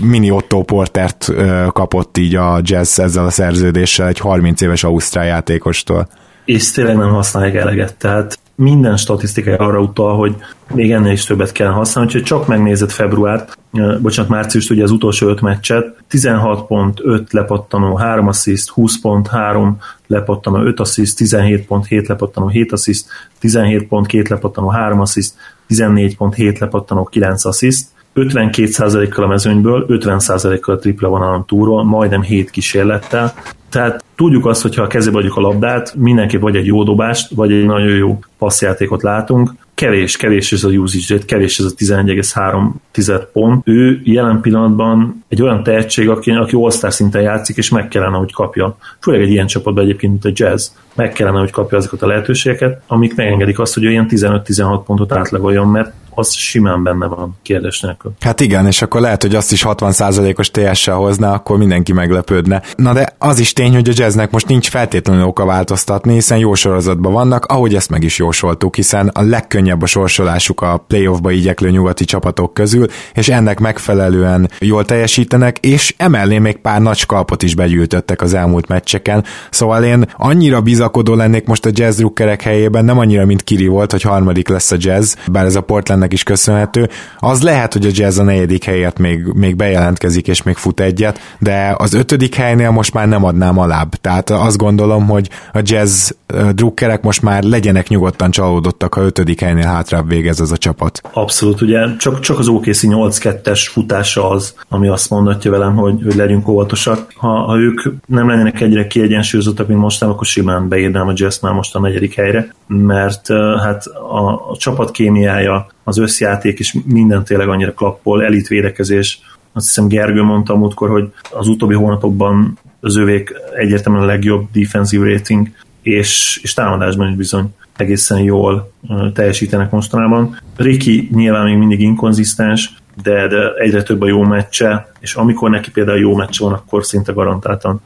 [0.00, 1.32] mini Otto Portert
[1.72, 6.08] kapott így a jazz ezzel a szerződéssel egy 30 éves ausztrál játékostól.
[6.44, 10.36] És tényleg nem használják eleget, tehát minden statisztikai arra utal, hogy
[10.74, 13.58] még ennél is többet kell használni, úgyhogy csak megnézed februárt,
[14.00, 19.70] bocsánat, március, ugye az utolsó öt meccset, 16.5 lepattanó, 3 assziszt, 20.3
[20.06, 23.08] lepattanó, 5 assziszt, 17.7 lepattanó, 7 assziszt,
[23.42, 25.34] 17.2 lepattanó, 3 assziszt,
[25.68, 33.34] 14.7 lepattanó, 9 assziszt, 52%-kal a mezőnyből, 50%-kal a tripla van túról, majdnem 7 kísérlettel,
[33.74, 37.34] tehát tudjuk azt, hogy ha a kezébe adjuk a labdát, mindenki vagy egy jó dobást,
[37.34, 39.54] vagy egy nagyon jó passzjátékot látunk.
[39.74, 43.68] Kevés, kevés ez a usage rate, kevés ez a 11,3 pont.
[43.68, 48.32] Ő jelen pillanatban egy olyan tehetség, aki, aki all szinten játszik, és meg kellene, hogy
[48.32, 48.76] kapja.
[49.00, 50.68] Főleg egy ilyen csapatban egyébként, mint a jazz.
[50.94, 55.68] Meg kellene, hogy kapja azokat a lehetőségeket, amik megengedik azt, hogy olyan 15-16 pontot átlagoljon,
[55.68, 58.12] mert az simán benne van, kérdés nélkül.
[58.20, 62.62] Hát igen, és akkor lehet, hogy azt is 60%-os TS-sel hozná, akkor mindenki meglepődne.
[62.76, 66.54] Na de az is tény, hogy a jazznek most nincs feltétlenül oka változtatni, hiszen jó
[66.54, 71.70] sorozatban vannak, ahogy ezt meg is jósoltuk, hiszen a legkönnyebb a sorsolásuk a playoffba igyeklő
[71.70, 77.54] nyugati csapatok közül, és ennek megfelelően jól teljesítenek, és emellé még pár nagy skalpot is
[77.54, 82.02] begyűjtöttek az elmúlt meccseken, szóval én annyira bizakodó lennék most a jazz
[82.42, 86.02] helyében, nem annyira, mint Kiri volt, hogy harmadik lesz a jazz, bár ez a Portland
[86.04, 86.88] ennek is köszönhető.
[87.18, 91.18] Az lehet, hogy a Jazz a negyedik helyért még, még bejelentkezik, és még fut egyet,
[91.38, 93.94] de az ötödik helynél most már nem adnám alább.
[93.94, 96.10] Tehát azt gondolom, hogy a Jazz
[96.52, 101.00] drukkerek most már legyenek nyugodtan csalódottak, ha ötödik helynél hátrább végez az a csapat.
[101.12, 106.14] Abszolút, ugye csak, csak az OKC 8-2-es futása az, ami azt mondatja velem, hogy, hogy
[106.14, 107.12] legyünk óvatosak.
[107.16, 111.52] Ha, ha ők nem lennének egyre kiegyensúlyozottak, mint most, akkor simán beírnám a Jazz már
[111.52, 113.26] most a negyedik helyre, mert
[113.62, 119.20] hát a, a csapat kémiája, az összjáték és minden tényleg annyira klappol, elit védekezés,
[119.52, 125.12] azt hiszem Gergő mondta múltkor, hogy az utóbbi hónapokban az övék egyértelműen a legjobb defensive
[125.12, 125.48] rating,
[125.82, 128.72] és, és támadásban is bizony egészen jól
[129.14, 130.38] teljesítenek mostanában.
[130.56, 135.70] Ricky nyilván még mindig inkonzisztens, de, de egyre több a jó meccse, és amikor neki
[135.70, 137.80] például jó meccse van, akkor szinte garantáltan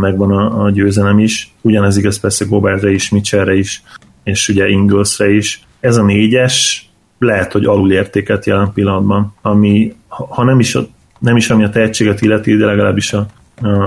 [0.00, 1.54] megvan a, a győzelem is.
[1.60, 3.82] Ugyanez igaz persze Gobertre is, Mitchellre is,
[4.22, 5.66] és ugye Inglesre is.
[5.80, 6.90] Ez a négyes
[7.22, 10.78] lehet, hogy alulértéket jelen pillanatban, ami ha nem is,
[11.18, 13.26] nem is ami a tehetséget illeti, de legalábbis a,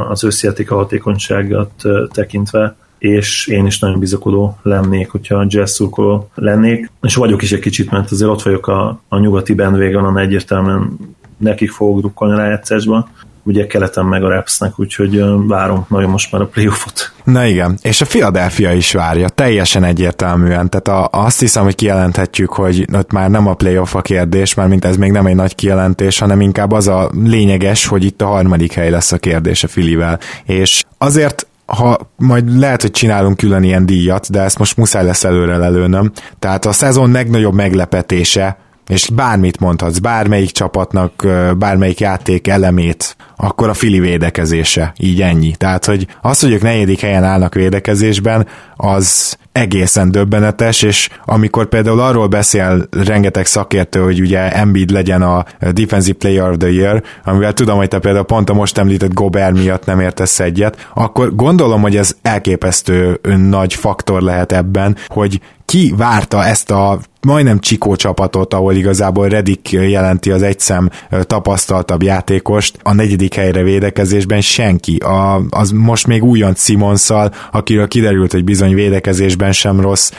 [0.09, 1.83] az összjáték a hatékonyságot
[2.13, 7.59] tekintve és én is nagyon bizakodó lennék, hogyha jazz szurkoló lennék, és vagyok is egy
[7.59, 10.97] kicsit, mert azért ott vagyok a, a nyugati bandwagon, egyértelműen
[11.37, 13.09] nekik fogok drukkolni a rájátszásba,
[13.45, 17.11] ugye keleten meg a Rapsnek, úgyhogy várom nagyon most már a playoffot.
[17.23, 22.49] Na igen, és a Philadelphia is várja, teljesen egyértelműen, tehát a, azt hiszem, hogy kijelenthetjük,
[22.49, 25.55] hogy ott már nem a playoff a kérdés, mert mint ez még nem egy nagy
[25.55, 29.67] kijelentés, hanem inkább az a lényeges, hogy itt a harmadik hely lesz a kérdés a
[29.67, 35.05] Filivel, és azért ha majd lehet, hogy csinálunk külön ilyen díjat, de ezt most muszáj
[35.05, 36.11] lesz előre lelőnöm.
[36.39, 41.27] Tehát a szezon legnagyobb meglepetése, és bármit mondhatsz, bármelyik csapatnak,
[41.57, 45.55] bármelyik játék elemét, akkor a Fili védekezése, így ennyi.
[45.55, 51.99] Tehát, hogy az, hogy ők negyedik helyen állnak védekezésben, az egészen döbbenetes, és amikor például
[51.99, 57.53] arról beszél rengeteg szakértő, hogy ugye Embiid legyen a Defensive Player of the Year, amivel
[57.53, 61.81] tudom, hogy te például pont a most említett Gobert miatt nem értesz egyet, akkor gondolom,
[61.81, 63.19] hogy ez elképesztő
[63.49, 69.71] nagy faktor lehet ebben, hogy ki várta ezt a majdnem Csikó csapatot, ahol igazából Redik
[69.71, 70.89] jelenti az egyszem
[71.21, 74.95] tapasztaltabb játékost, a negyedik helyre védekezésben senki.
[74.95, 80.11] A, az most még újonc Simonszal, akiről kiderült, hogy bizony védekezésben sem rossz.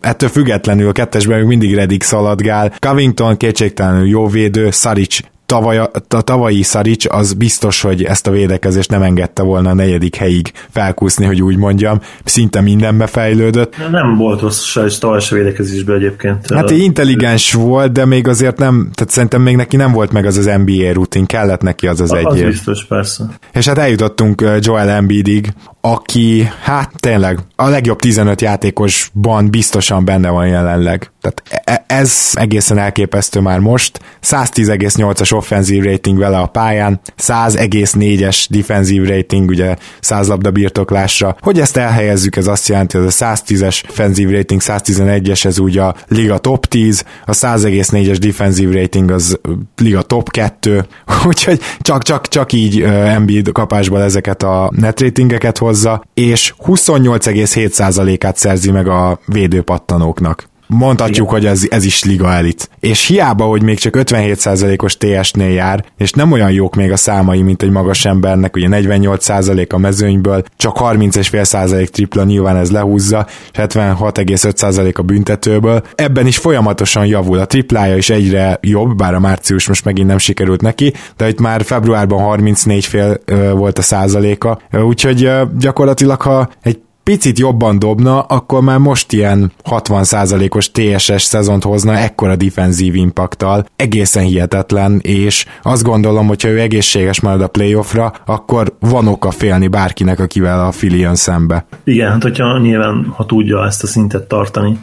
[0.00, 2.72] Ettől függetlenül a kettesben még mindig Redik szaladgál.
[2.78, 8.30] Covington kétségtelenül jó védő, Saric tavaly, a, a tavalyi Szarics az biztos, hogy ezt a
[8.30, 12.00] védekezést nem engedte volna a negyedik helyig felkúszni, hogy úgy mondjam.
[12.24, 13.76] Szinte mindenbe fejlődött.
[13.90, 16.50] Nem volt rossz Szarics tavaly a védekezésben egyébként.
[16.54, 20.36] Hát intelligens volt, de még azért nem, tehát szerintem még neki nem volt meg az
[20.36, 23.24] az NBA rutin, kellett neki az az egy Az biztos, persze.
[23.52, 30.46] És hát eljutottunk Joel Embiidig, aki, hát tényleg, a legjobb 15 játékosban biztosan benne van
[30.46, 31.10] jelenleg.
[31.20, 34.00] Tehát e, ez egészen elképesztő már most.
[34.22, 41.36] 110,8-as offenzív rating vele a pályán, 100,4-es defensív rating, ugye 100 labda birtoklásra.
[41.40, 45.94] Hogy ezt elhelyezzük, ez azt jelenti, hogy a 110-es offenzív rating, 111-es, ez ugye a
[46.08, 49.38] liga top 10, a 100,4-es defensív rating az
[49.76, 50.86] liga top 2,
[51.26, 58.70] úgyhogy csak, csak, csak így Embiid kapásból ezeket a net ratingeket hozza, és 28,7%-át szerzi
[58.70, 60.48] meg a védőpattanóknak.
[60.66, 61.40] Mondhatjuk, Igen.
[61.40, 62.70] hogy ez, ez is liga elit.
[62.80, 67.42] És hiába, hogy még csak 57%-os TS-nél jár, és nem olyan jók még a számai,
[67.42, 73.58] mint egy magas embernek, ugye 48% a mezőnyből, csak 30,5% tripla nyilván ez lehúzza, és
[73.58, 75.82] 76,5% a büntetőből.
[75.94, 77.38] Ebben is folyamatosan javul.
[77.38, 81.40] A triplája is egyre jobb, bár a március most megint nem sikerült neki, de itt
[81.40, 83.20] már februárban 34 fél
[83.54, 86.78] volt a százaléka, úgyhogy gyakorlatilag ha egy
[87.10, 93.66] picit jobban dobna, akkor már most ilyen 60%-os TSS szezont hozna ekkora defenzív impaktal.
[93.76, 99.68] Egészen hihetetlen, és azt gondolom, hogyha ő egészséges marad a playoffra, akkor van oka félni
[99.68, 101.66] bárkinek, akivel a Filion szembe.
[101.84, 104.78] Igen, hát hogyha nyilván, ha tudja ezt a szintet tartani,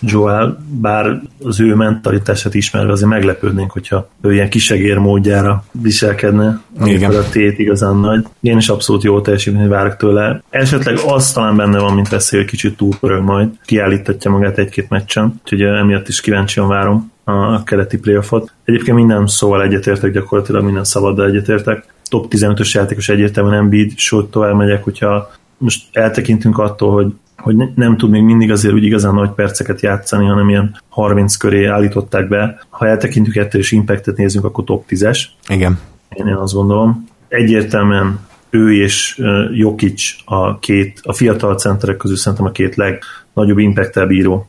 [0.00, 7.14] Joel, bár az ő mentalitását ismerve azért meglepődnénk, hogyha ő ilyen kisegér módjára viselkedne, amikor
[7.14, 8.24] a tét igazán nagy.
[8.40, 10.42] Én is abszolút jó teljesítményt várok tőle.
[10.50, 15.40] Esetleg az talán benne van, mint veszély, hogy kicsit túlpörög majd, kiállítatja magát egy-két meccsen,
[15.42, 18.52] úgyhogy emiatt is kíváncsian várom a keleti playoffot.
[18.64, 21.92] Egyébként minden szóval egyetértek, gyakorlatilag minden szabaddal egyetértek.
[22.08, 27.96] Top 15-ös játékos egyértelműen Embiid, sőt tovább megyek, hogyha most eltekintünk attól, hogy hogy nem
[27.96, 32.58] tud még mindig azért úgy igazán nagy perceket játszani, hanem ilyen 30 köré állították be.
[32.68, 35.18] Ha eltekintjük ettől és impactet nézzünk, akkor top 10-es.
[35.48, 35.78] Igen.
[36.08, 37.08] Én, én azt gondolom.
[37.28, 38.18] Egyértelműen
[38.50, 39.22] ő és
[39.52, 44.46] Jokic a két, a fiatal centerek közül szerintem a két legnagyobb impact bíró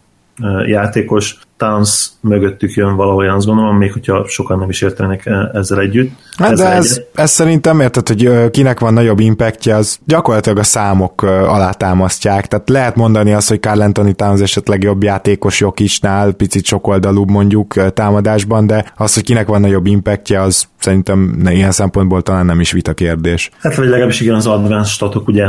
[0.66, 1.40] játékos.
[1.60, 6.12] Towns mögöttük jön valahol, azt gondolom, még hogyha sokan nem is értenek e- ezzel együtt.
[6.38, 11.22] Hát de ez, ez szerintem érted, hogy kinek van nagyobb impactja, az gyakorlatilag a számok
[11.22, 12.48] alátámasztják.
[12.48, 17.94] Tehát lehet mondani azt, hogy Carl Anthony Towns esetleg jobb játékos Jokisnál, picit sokoldalúbb mondjuk
[17.94, 22.72] támadásban, de az, hogy kinek van nagyobb impactja, az szerintem ilyen szempontból talán nem is
[22.72, 23.50] vita kérdés.
[23.60, 25.48] Hát vagy legalábbis igen, az advanced statok ugye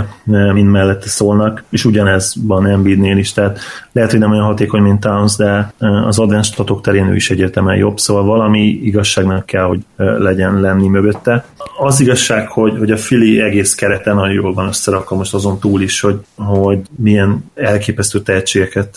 [0.52, 3.58] mind mellette szólnak, és ugyanez van Embiidnél is, tehát
[3.92, 7.76] lehet, hogy nem olyan hatékony, mint Towns, de az advanced statok terén ő is egyértelműen
[7.76, 11.44] jobb, szóval valami igazságnak kell, hogy legyen lenni mögötte.
[11.78, 15.82] Az igazság, hogy, hogy a Fili egész kereten nagyon jól van összerakva most azon túl
[15.82, 18.96] is, hogy, hogy milyen elképesztő tehetségeket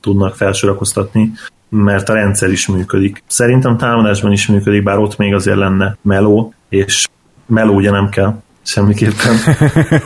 [0.00, 1.32] tudnak felsorakoztatni
[1.68, 3.22] mert a rendszer is működik.
[3.26, 7.08] Szerintem támadásban is működik, bár ott még azért lenne meló, és
[7.46, 9.36] meló ugye nem kell semmiképpen,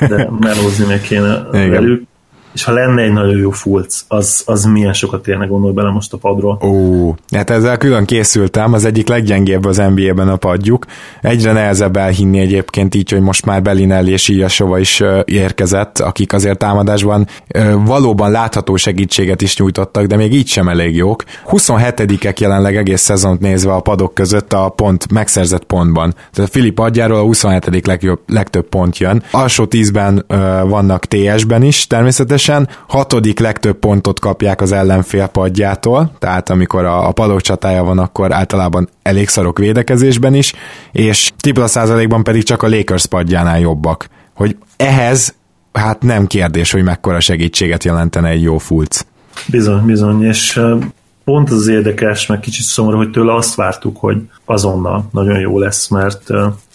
[0.08, 1.70] de melózni meg kéne Igen.
[1.70, 2.10] velük
[2.52, 6.12] és ha lenne egy nagyon jó fulc, az, az milyen sokat érne, gondolj bele most
[6.12, 6.58] a padról.
[6.62, 10.86] Ó, hát ezzel külön készültem, az egyik leggyengébb az NBA-ben a padjuk.
[11.20, 16.58] Egyre nehezebb elhinni egyébként így, hogy most már Belinelli és Ilyasova is érkezett, akik azért
[16.58, 17.26] támadásban
[17.84, 21.22] valóban látható segítséget is nyújtottak, de még így sem elég jók.
[21.50, 26.14] 27-ek jelenleg egész szezont nézve a padok között a pont megszerzett pontban.
[26.32, 27.86] Tehát Filip adjáról a 27.
[27.86, 29.22] legjobb, legtöbb pont jön.
[29.30, 30.24] Alsó 10-ben
[30.68, 37.08] vannak TS-ben is természetesen, összesen, hatodik legtöbb pontot kapják az ellenfél padjától, tehát amikor a,
[37.08, 40.52] a padok csatája van, akkor általában elég szarok védekezésben is,
[40.92, 44.08] és tripla százalékban pedig csak a Lakers padjánál jobbak.
[44.34, 45.34] Hogy ehhez
[45.72, 49.00] hát nem kérdés, hogy mekkora segítséget jelentene egy jó fulc.
[49.46, 50.60] Bizony, bizony, és
[51.24, 55.88] pont az érdekes, meg kicsit szomorú, hogy tőle azt vártuk, hogy azonnal nagyon jó lesz,
[55.88, 56.22] mert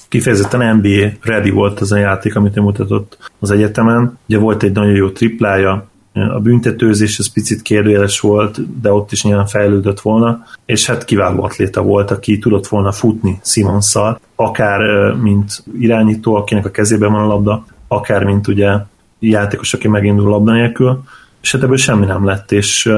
[0.09, 4.17] kifejezetten NBA ready volt az a játék, amit ő mutatott az egyetemen.
[4.27, 9.23] Ugye volt egy nagyon jó triplája, a büntetőzés ez picit kérdőjeles volt, de ott is
[9.23, 15.63] nyilván fejlődött volna, és hát kiváló atléta volt, aki tudott volna futni Simonszal, akár mint
[15.79, 18.71] irányító, akinek a kezében van a labda, akár mint ugye
[19.19, 21.03] játékos, aki megindul labda nélkül,
[21.41, 22.91] és hát ebből semmi nem lett, és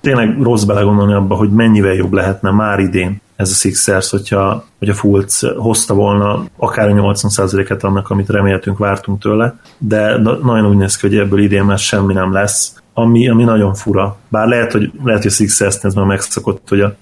[0.00, 4.88] tényleg rossz belegondolni abba, hogy mennyivel jobb lehetne már idén ez a Sixers, hogyha, hogy
[4.88, 10.76] a Fultz hozta volna akár a 80%-et annak, amit reméltünk, vártunk tőle, de nagyon úgy
[10.76, 14.16] néz ki, hogy ebből idén már semmi nem lesz, ami, ami nagyon fura.
[14.28, 16.96] Bár lehet, hogy, lehet, hogy a Sixers ez már megszokott, hogy a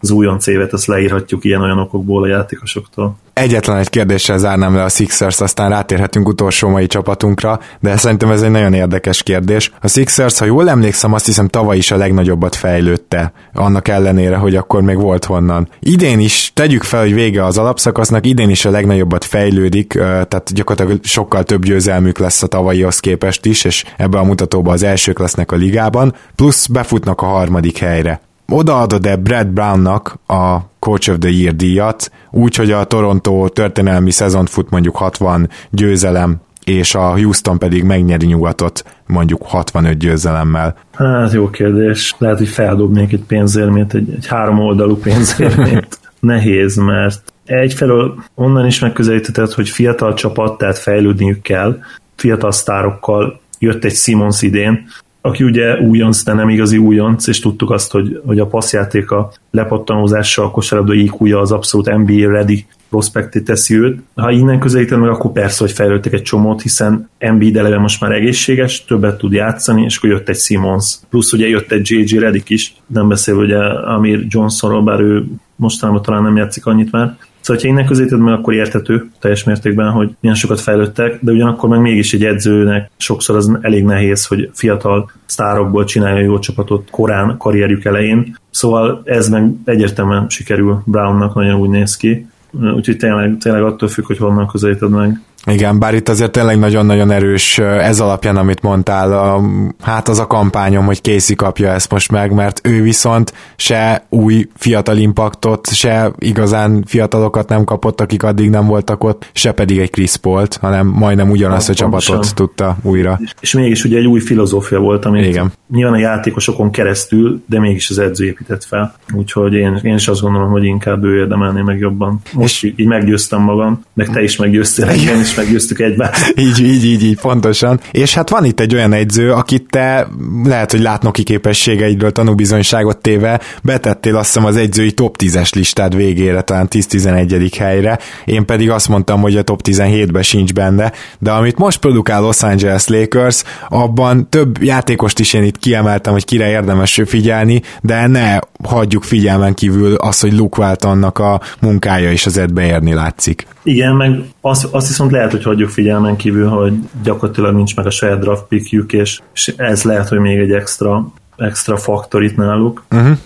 [0.00, 3.16] az újonc évet, ezt leírhatjuk ilyen-olyan okokból a játékosoktól.
[3.32, 8.42] Egyetlen egy kérdéssel zárnám le a Sixers, aztán rátérhetünk utolsó mai csapatunkra, de szerintem ez
[8.42, 9.72] egy nagyon érdekes kérdés.
[9.80, 14.56] A Sixers, ha jól emlékszem, azt hiszem tavaly is a legnagyobbat fejlődte, annak ellenére, hogy
[14.56, 15.68] akkor még volt honnan.
[15.80, 21.04] Idén is, tegyük fel, hogy vége az alapszakasznak, idén is a legnagyobbat fejlődik, tehát gyakorlatilag
[21.04, 25.52] sokkal több győzelmük lesz a tavalyihoz képest is, és ebbe a mutatóban az elsők lesznek
[25.52, 28.20] a ligában, plusz befutnak a harmadik helyre
[28.52, 34.50] odaadod-e Brad Brownnak a Coach of the Year díjat, úgy, hogy a Toronto történelmi szezont
[34.50, 40.76] fut mondjuk 60 győzelem, és a Houston pedig megnyeri nyugatot mondjuk 65 győzelemmel.
[40.92, 42.14] Hát jó kérdés.
[42.18, 45.98] Lehet, hogy feldobnék egy pénzérmét, egy, egy három oldalú pénzérmét.
[46.20, 51.78] Nehéz, mert egyfelől onnan is megközelítetted, hogy fiatal csapat, tehát fejlődniük kell,
[52.16, 54.86] fiatal sztárokkal jött egy Simons idén,
[55.20, 60.44] aki ugye újonc, de nem igazi újonc, és tudtuk azt, hogy, hogy a passzjátéka lepattanózása,
[60.44, 64.02] a kosárlabda iq az abszolút NBA ready prospekté teszi őt.
[64.14, 68.12] Ha innen közelítem meg, akkor persze, hogy fejlődtek egy csomót, hiszen MB eleve most már
[68.12, 70.96] egészséges, többet tud játszani, és akkor jött egy Simons.
[71.10, 75.24] Plusz ugye jött egy JJ Redick is, nem beszél ugye Amir Johnsonról, bár ő
[75.56, 77.16] mostanában talán nem játszik annyit már,
[77.50, 81.68] Szóval, ha innen közelíted meg, akkor értető teljes mértékben, hogy milyen sokat fejlődtek, de ugyanakkor
[81.68, 87.36] meg mégis egy edzőnek sokszor az elég nehéz, hogy fiatal sztárokból csinálja jó csapatot korán
[87.38, 88.36] karrierjük elején.
[88.50, 92.26] Szóval ez meg egyértelműen sikerül Brownnak, nagyon úgy néz ki.
[92.74, 95.20] Úgyhogy tényleg, tényleg attól függ, hogy honnan közelíted meg.
[95.46, 99.42] Igen, bár itt azért tényleg nagyon-nagyon erős ez alapján, amit mondtál, a,
[99.80, 104.48] hát az a kampányom, hogy Casey kapja ezt most meg, mert ő viszont se új
[104.56, 109.90] fiatal impaktot, se igazán fiatalokat nem kapott, akik addig nem voltak ott, se pedig egy
[109.90, 112.34] Chris Paul-t, hanem majdnem ugyanazt a csapatot sem.
[112.34, 113.18] tudta újra.
[113.22, 115.52] És, és mégis ugye egy új filozófia volt, amit Igen.
[115.72, 118.94] nyilván a játékosokon keresztül, de mégis az edző épített fel.
[119.12, 122.20] Úgyhogy én, én is azt gondolom, hogy inkább ő érdemelné meg jobban.
[122.32, 122.62] Most és...
[122.62, 126.32] így, így meggyőztem magam, meg te is meggyőztél engem, is meggyőztük egymást.
[126.46, 127.80] így, így, így, így, pontosan.
[127.90, 130.08] És hát van itt egy olyan egyző, akit te
[130.44, 136.40] lehet, hogy látnoki képességeidről tanúbizonyságot téve betettél azt hiszem az egyzői top 10-es listád végére,
[136.40, 137.52] talán 10-11.
[137.58, 137.98] helyre.
[138.24, 142.42] Én pedig azt mondtam, hogy a top 17-ben sincs benne, de amit most produkál Los
[142.42, 148.38] Angeles Lakers, abban több játékost is én itt kiemeltem, hogy kire érdemes figyelni, de ne
[148.62, 153.46] hagyjuk figyelmen kívül azt, hogy Luke Waltonnak a munkája is azért beérni látszik.
[153.62, 154.10] Igen, meg
[154.40, 158.44] azt, azt viszont lehet, hogy hagyjuk figyelmen kívül, hogy gyakorlatilag nincs meg a saját draft
[158.48, 162.82] pickjük, és, és ez lehet, hogy még egy extra, extra faktor itt náluk.
[162.90, 163.16] Uh-huh.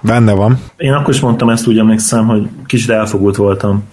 [0.00, 0.58] Benne van.
[0.76, 3.84] Én akkor is mondtam ezt, úgy emlékszem, hogy kicsit elfogult voltam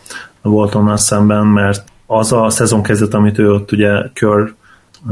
[0.41, 4.53] a Waltonnal szemben, mert az a szezon kezdet, amit ő ott ugye Kör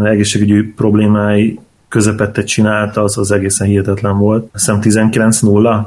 [0.04, 4.50] egészségügyi problémái közepette csinálta, az, az egészen hihetetlen volt.
[4.54, 5.86] Azt hiszem 19-0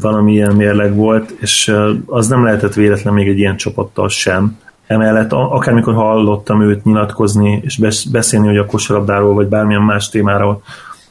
[0.00, 1.74] valami ilyen mérleg volt, és
[2.06, 4.58] az nem lehetett véletlen még egy ilyen csapattal sem.
[4.88, 7.78] Emellett akármikor hallottam őt nyilatkozni, és
[8.10, 10.62] beszélni, hogy a kosarabdáról, vagy bármilyen más témáról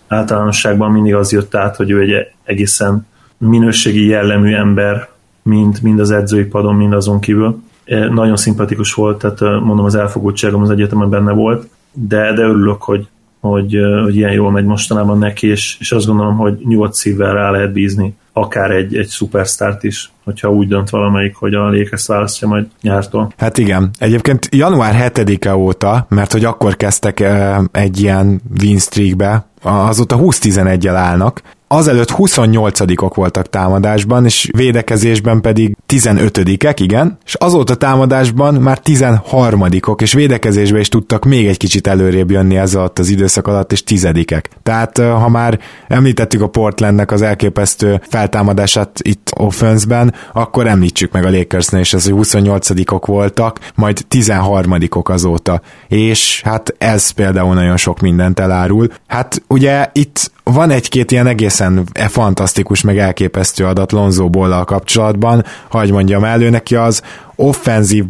[0.08, 3.08] általánosságban mindig az jött át, hogy ő egy egészen
[3.38, 5.10] minőségi jellemű ember,
[5.42, 7.62] mind, mind az edzői padon, mind azon kívül.
[8.10, 13.08] Nagyon szimpatikus volt, tehát mondom, az elfogultságom az egyetemen benne volt, de, de örülök, hogy,
[13.40, 17.52] hogy, hogy ilyen jól megy mostanában neki, és, és azt gondolom, hogy nyugodt szívvel rá
[17.52, 22.48] lehet bízni akár egy, egy szupersztárt is, hogyha úgy dönt valamelyik, hogy a Lakers választja
[22.48, 23.34] majd nyártól.
[23.38, 23.90] Hát igen.
[24.00, 27.24] Egyébként január 7-e óta, mert hogy akkor kezdtek
[27.72, 36.76] egy ilyen win streakbe, azóta 20-11-el állnak, azelőtt 28-ok voltak támadásban, és védekezésben pedig 15-ek,
[36.78, 42.58] igen, és azóta támadásban már 13-ok, és védekezésben is tudtak még egy kicsit előrébb jönni
[42.58, 44.50] ez alatt az időszak alatt, és tizedikek.
[44.64, 51.30] Tehát ha már említettük a Portlandnek az elképesztő feltámadását itt offenszben, akkor említsük meg a
[51.30, 55.62] Lakersnél és ez, hogy 28-ok voltak, majd 13-ok azóta.
[55.88, 58.88] És hát ez például nagyon sok mindent elárul.
[59.08, 65.92] Hát ugye itt van egy-két ilyen egészen fantasztikus, meg elképesztő adat Lonzo ball kapcsolatban, hagy
[65.92, 67.02] mondjam elő neki az
[67.36, 68.06] offenzív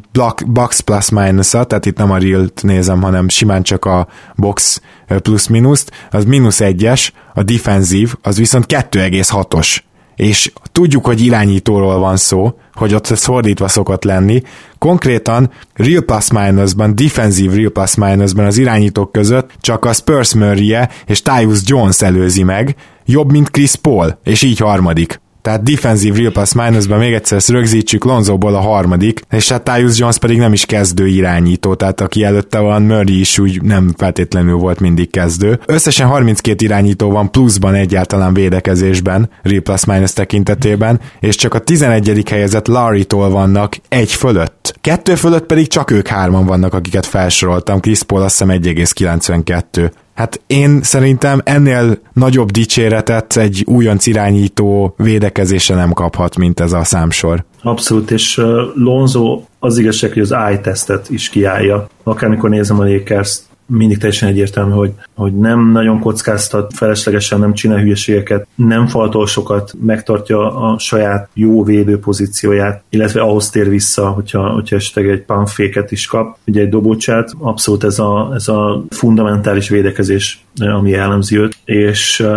[0.46, 5.92] box plus minus tehát itt nem a real nézem, hanem simán csak a box plusz-minuszt,
[6.12, 9.78] az mínusz egyes, a defenzív, az viszont 2,6-os
[10.18, 14.42] és tudjuk, hogy irányítóról van szó, hogy ott ez fordítva szokott lenni.
[14.78, 20.76] Konkrétan real plus minusban, defensive real plus minusban az irányítók között csak a Spurs murray
[21.06, 25.20] és Tyus Jones előzi meg, jobb, mint Chris Paul, és így harmadik.
[25.48, 29.98] Tehát defensive real pass minusban még egyszer ezt rögzítsük, Lonzoból a harmadik, és hát Tyus
[29.98, 34.56] Jones pedig nem is kezdő irányító, tehát aki előtte van, Murray is úgy nem feltétlenül
[34.56, 35.60] volt mindig kezdő.
[35.66, 42.30] Összesen 32 irányító van pluszban egyáltalán védekezésben, real plus minus tekintetében, és csak a 11.
[42.30, 44.76] helyezett Larry-tól vannak egy fölött.
[44.82, 49.92] Kettő fölött pedig csak ők hárman vannak, akiket felsoroltam, Chris Paul azt hiszem 1,92.
[50.18, 56.84] Hát én szerintem ennél nagyobb dicséretet egy újonc irányító védekezése nem kaphat, mint ez a
[56.84, 57.44] számsor.
[57.62, 58.42] Abszolút, és
[58.74, 61.88] Lonzo az igazság, hogy az eye-tesztet is kiállja.
[62.04, 67.80] Akármikor nézem a Lakers-t, mindig teljesen egyértelmű, hogy, hogy nem nagyon kockáztat, feleslegesen nem csinál
[67.80, 74.50] hülyeségeket, nem faltol sokat, megtartja a saját jó védő pozícióját, illetve ahhoz tér vissza, hogyha,
[74.50, 75.50] hogyha esetleg egy pump
[75.90, 81.58] is kap, ugye egy dobócsát, abszolút ez a, ez a fundamentális védekezés, ami jellemzi őt,
[81.66, 82.28] és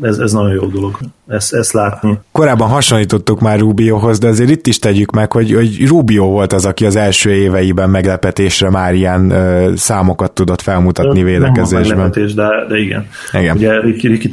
[0.00, 0.98] ez, ez nagyon jó dolog
[1.30, 2.18] ezt, ezt látni.
[2.32, 6.64] Korábban hasonlítottuk már Rubiohoz, de azért itt is tegyük meg, hogy, hogy Rubio volt az,
[6.64, 11.98] aki az első éveiben meglepetésre már ilyen ö, számokat tudott felmutatni védekezésben.
[11.98, 13.06] Nem meglepetés, de, de igen.
[13.32, 13.56] igen.
[13.56, 14.28] Ugye Riki, Riki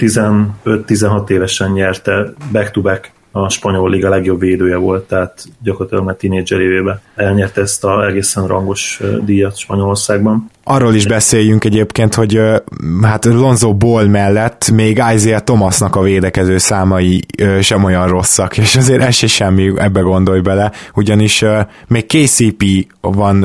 [0.66, 3.12] 15-16 évesen nyerte back-to-back
[3.44, 8.48] a spanyol liga legjobb védője volt, tehát gyakorlatilag már tínédzser évében elnyerte ezt a egészen
[8.48, 10.50] rangos díjat Spanyolországban.
[10.64, 12.42] Arról is beszéljünk egyébként, hogy
[13.02, 17.26] hát Lonzo Ball mellett még Isaiah Thomasnak a védekező számai
[17.62, 21.44] sem olyan rosszak, és azért ez se semmi, ebbe gondolj bele, ugyanis
[21.88, 22.64] még KCP
[23.02, 23.36] van,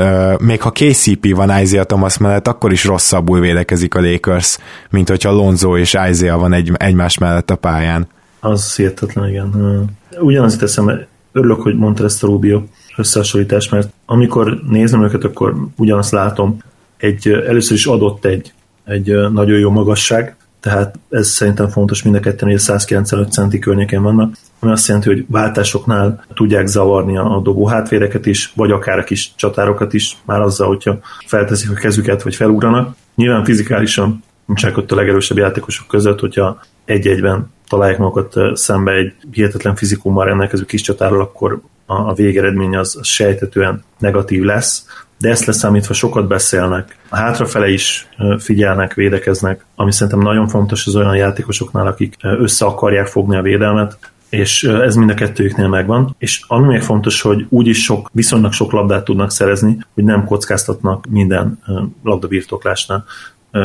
[0.41, 4.59] még ha KCP van Isaiah Thomas mellett, akkor is rosszabbul védekezik a Lakers,
[4.91, 8.09] mint hogyha Lonzo és Isaiah van egy, egymás mellett a pályán.
[8.45, 9.85] Az hihetetlen, igen.
[10.21, 12.63] Ugyanaz teszem, örülök, hogy mondta ezt a Rubio
[12.97, 16.59] összehasonlítást, mert amikor nézem őket, akkor ugyanazt látom.
[16.97, 18.53] Egy, először is adott egy,
[18.85, 23.59] egy nagyon jó magasság, tehát ez szerintem fontos mind a ketten, hogy a 195 centi
[23.59, 28.99] környéken vannak, ami azt jelenti, hogy váltásoknál tudják zavarni a dobó hátvéreket is, vagy akár
[28.99, 32.97] a kis csatárokat is, már azzal, hogyha felteszik a kezüket, vagy felugranak.
[33.15, 34.23] Nyilván fizikálisan
[34.53, 40.65] nincsenek ott a legerősebb játékosok között, hogyha egy-egyben találják magukat szembe egy hihetetlen fizikummal rendelkező
[40.65, 44.87] kis csatárral, akkor a, a végeredmény az sejtetően negatív lesz,
[45.19, 46.97] de ezt leszámítva sokat beszélnek.
[47.09, 53.07] A hátrafele is figyelnek, védekeznek, ami szerintem nagyon fontos az olyan játékosoknál, akik össze akarják
[53.07, 53.99] fogni a védelmet,
[54.29, 58.73] és ez mind a kettőjüknél megvan, és ami még fontos, hogy úgyis sok, viszonylag sok
[58.73, 61.63] labdát tudnak szerezni, hogy nem kockáztatnak minden
[62.03, 63.05] labdabirtoklásnál,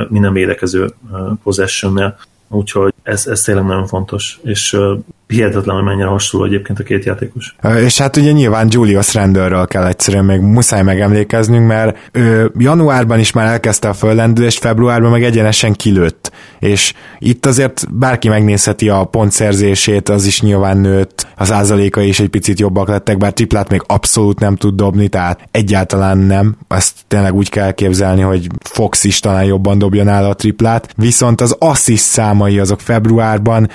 [0.09, 0.93] minden védekező
[1.43, 2.17] possessionnél,
[2.47, 4.77] úgyhogy ez, ez tényleg nagyon fontos, és
[5.27, 7.55] hihetetlen, hogy mennyire hasonló egyébként a két játékos.
[7.83, 13.31] És hát ugye nyilván Julius Randallről kell egyszerűen még muszáj megemlékeznünk, mert ő januárban is
[13.31, 16.31] már elkezdte a föllendülést, februárban meg egyenesen kilőtt.
[16.59, 22.29] És itt azért bárki megnézheti a pontszerzését, az is nyilván nőtt, az ázaléka is egy
[22.29, 26.57] picit jobbak lettek, bár triplát még abszolút nem tud dobni, tehát egyáltalán nem.
[26.67, 30.93] Ezt tényleg úgy kell képzelni, hogy Fox is talán jobban dobja nála a triplát.
[30.95, 33.69] Viszont az assist számai azok februárban,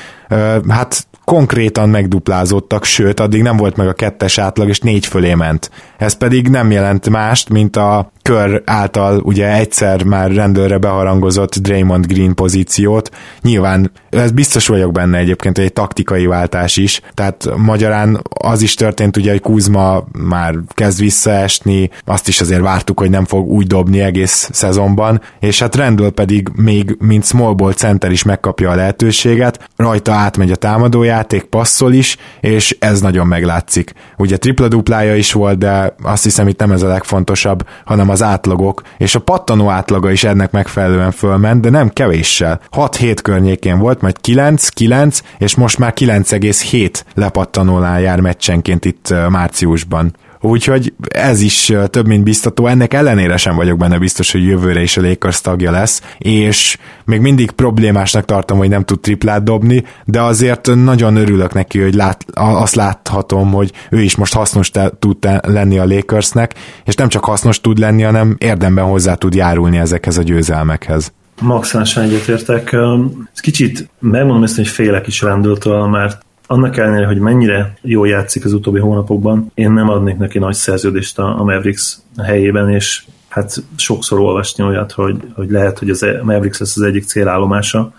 [0.68, 1.06] hát
[1.42, 5.70] konkrétan megduplázódtak, sőt, addig nem volt meg a kettes átlag, és négy fölé ment.
[5.98, 12.06] Ez pedig nem jelent mást, mint a kör által ugye egyszer már rendőrre beharangozott Draymond
[12.06, 13.10] Green pozíciót.
[13.40, 17.00] Nyilván ez biztos vagyok benne egyébként, hogy egy taktikai váltás is.
[17.14, 22.98] Tehát magyarán az is történt ugye, hogy Kuzma már kezd visszaesni, azt is azért vártuk,
[22.98, 27.72] hogy nem fog úgy dobni egész szezonban, és hát Randall pedig még mint small ball
[27.72, 33.92] center is megkapja a lehetőséget, rajta átmegy a támadójáték, passzol is, és ez nagyon meglátszik.
[34.16, 38.82] Ugye tripla-duplája is volt, de azt hiszem itt nem ez a legfontosabb, hanem az átlagok,
[38.98, 42.60] és a pattanó átlaga is ennek megfelelően fölment, de nem kevéssel.
[42.76, 50.14] 6-7 környékén volt, majd 9-9, és most már 9,7 lepattanónál jár meccsenként itt márciusban.
[50.44, 52.66] Úgyhogy ez is több, mint biztató.
[52.66, 57.20] Ennek ellenére sem vagyok benne biztos, hogy jövőre is a Lakers tagja lesz, és még
[57.20, 62.24] mindig problémásnak tartom, hogy nem tud triplát dobni, de azért nagyon örülök neki, hogy lát,
[62.34, 67.24] azt láthatom, hogy ő is most hasznos te, tud lenni a Lakersnek, és nem csak
[67.24, 71.12] hasznos tud lenni, hanem érdemben hozzá tud járulni ezekhez a győzelmekhez.
[71.40, 72.76] Maximálisan egyetértek.
[73.34, 76.18] Kicsit megmondom ezt, hogy félek is rendőrtől, mert
[76.52, 81.18] annak ellenére, hogy mennyire jól játszik az utóbbi hónapokban, én nem adnék neki nagy szerződést
[81.18, 86.58] a Mavericks helyében, és hát sokszor olvasni olyat, hogy, hogy lehet, hogy az e- Mavericks
[86.58, 87.92] lesz az egyik célállomása.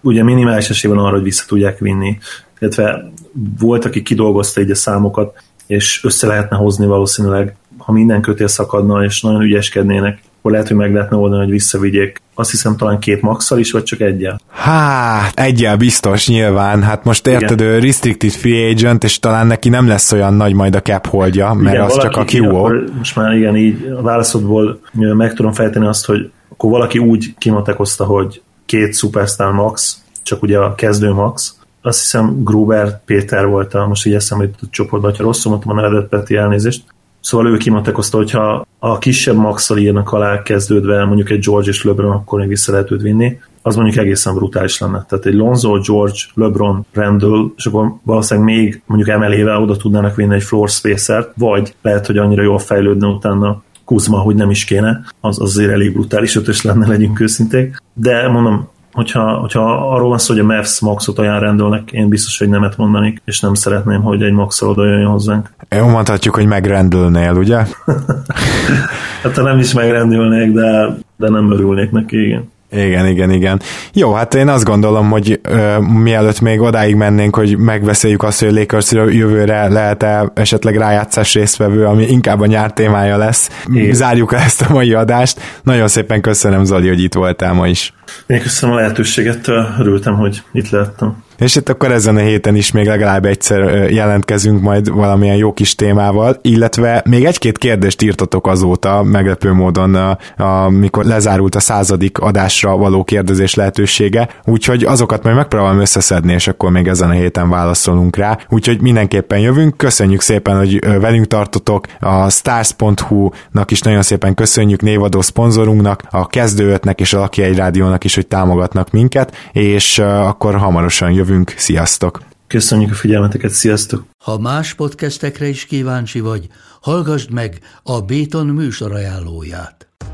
[0.00, 2.18] Ugye minimális esélyben arra, hogy vissza tudják vinni,
[2.58, 3.10] illetve
[3.58, 9.04] volt, aki kidolgozta így a számokat, és össze lehetne hozni valószínűleg, ha minden kötél szakadna,
[9.04, 12.22] és nagyon ügyeskednének, akkor lehet, hogy meg lehetne oldani, hogy visszavigyék.
[12.34, 14.40] Azt hiszem talán két maxal is, vagy csak egyel?
[14.48, 16.82] Hát, egyel biztos nyilván.
[16.82, 20.74] Hát most érted, ő restricted free agent, és talán neki nem lesz olyan nagy majd
[20.74, 22.72] a cap holdja, mert igen, az csak a kiúó.
[22.98, 28.04] Most már igen, így a válaszodból meg tudom fejteni azt, hogy akkor valaki úgy kimatekozta,
[28.04, 33.86] hogy két superstar max, csak ugye a kezdő max, azt hiszem Gruber Péter volt a,
[33.86, 36.84] most így eszembe jutott csoportban, ha rosszul mondtam a nevedet, Peti, elnézést.
[37.24, 42.10] Szóval ő kimatekozta, hogyha a kisebb maxal írnak alá kezdődve mondjuk egy George és LeBron,
[42.10, 45.04] akkor még vissza lehet őt vinni, az mondjuk egészen brutális lenne.
[45.08, 50.34] Tehát egy Lonzo, George, LeBron, Randall, és akkor valószínűleg még mondjuk emelével oda tudnának vinni
[50.34, 55.00] egy floor spacer vagy lehet, hogy annyira jól fejlődne utána Kuzma, hogy nem is kéne,
[55.20, 57.76] az azért elég brutális ötös lenne, legyünk őszinték.
[57.94, 62.38] De mondom, hogyha, hogyha arról van szó, hogy a Mavs maxot ajánl rendelnek, én biztos,
[62.38, 65.50] hogy nemet mondanék, és nem szeretném, hogy egy maxol oda jöjjön hozzánk.
[65.76, 67.56] Jó, mondhatjuk, hogy megrendelnél, ugye?
[69.22, 72.52] hát nem is megrendelnék, de, de nem örülnék neki, igen.
[72.74, 73.60] Igen, igen, igen.
[73.92, 78.48] Jó, hát én azt gondolom, hogy ö, mielőtt még odáig mennénk, hogy megbeszéljük azt, hogy
[78.48, 83.50] a Lakers jövőre lehet-e esetleg rájátszás résztvevő, ami inkább a nyár témája lesz.
[83.72, 83.92] Igen.
[83.92, 85.40] Zárjuk el ezt a mai adást.
[85.62, 87.92] Nagyon szépen köszönöm, Zoli, hogy itt voltál ma is.
[88.26, 89.48] Én köszönöm a lehetőséget,
[89.78, 91.22] örültem, hogy itt lehettem.
[91.38, 95.74] És itt akkor ezen a héten is még legalább egyszer jelentkezünk majd valamilyen jó kis
[95.74, 103.04] témával, illetve még egy-két kérdést írtatok azóta, meglepő módon, amikor lezárult a századik adásra való
[103.04, 108.38] kérdezés lehetősége, úgyhogy azokat majd megpróbálom összeszedni, és akkor még ezen a héten válaszolunk rá.
[108.48, 115.20] Úgyhogy mindenképpen jövünk, köszönjük szépen, hogy velünk tartotok, a stars.hu-nak is nagyon szépen köszönjük névadó
[115.20, 121.10] szponzorunknak, a kezdőötnek és a Laki egy Rádiónak is, hogy támogatnak minket, és akkor hamarosan
[121.10, 121.54] jövünk jövünk.
[121.56, 122.22] Sziasztok!
[122.46, 124.04] Köszönjük a figyelmeteket, sziasztok!
[124.24, 126.48] Ha más podcastekre is kíváncsi vagy,
[126.80, 129.93] hallgassd meg a Béton műsor ajánlóját.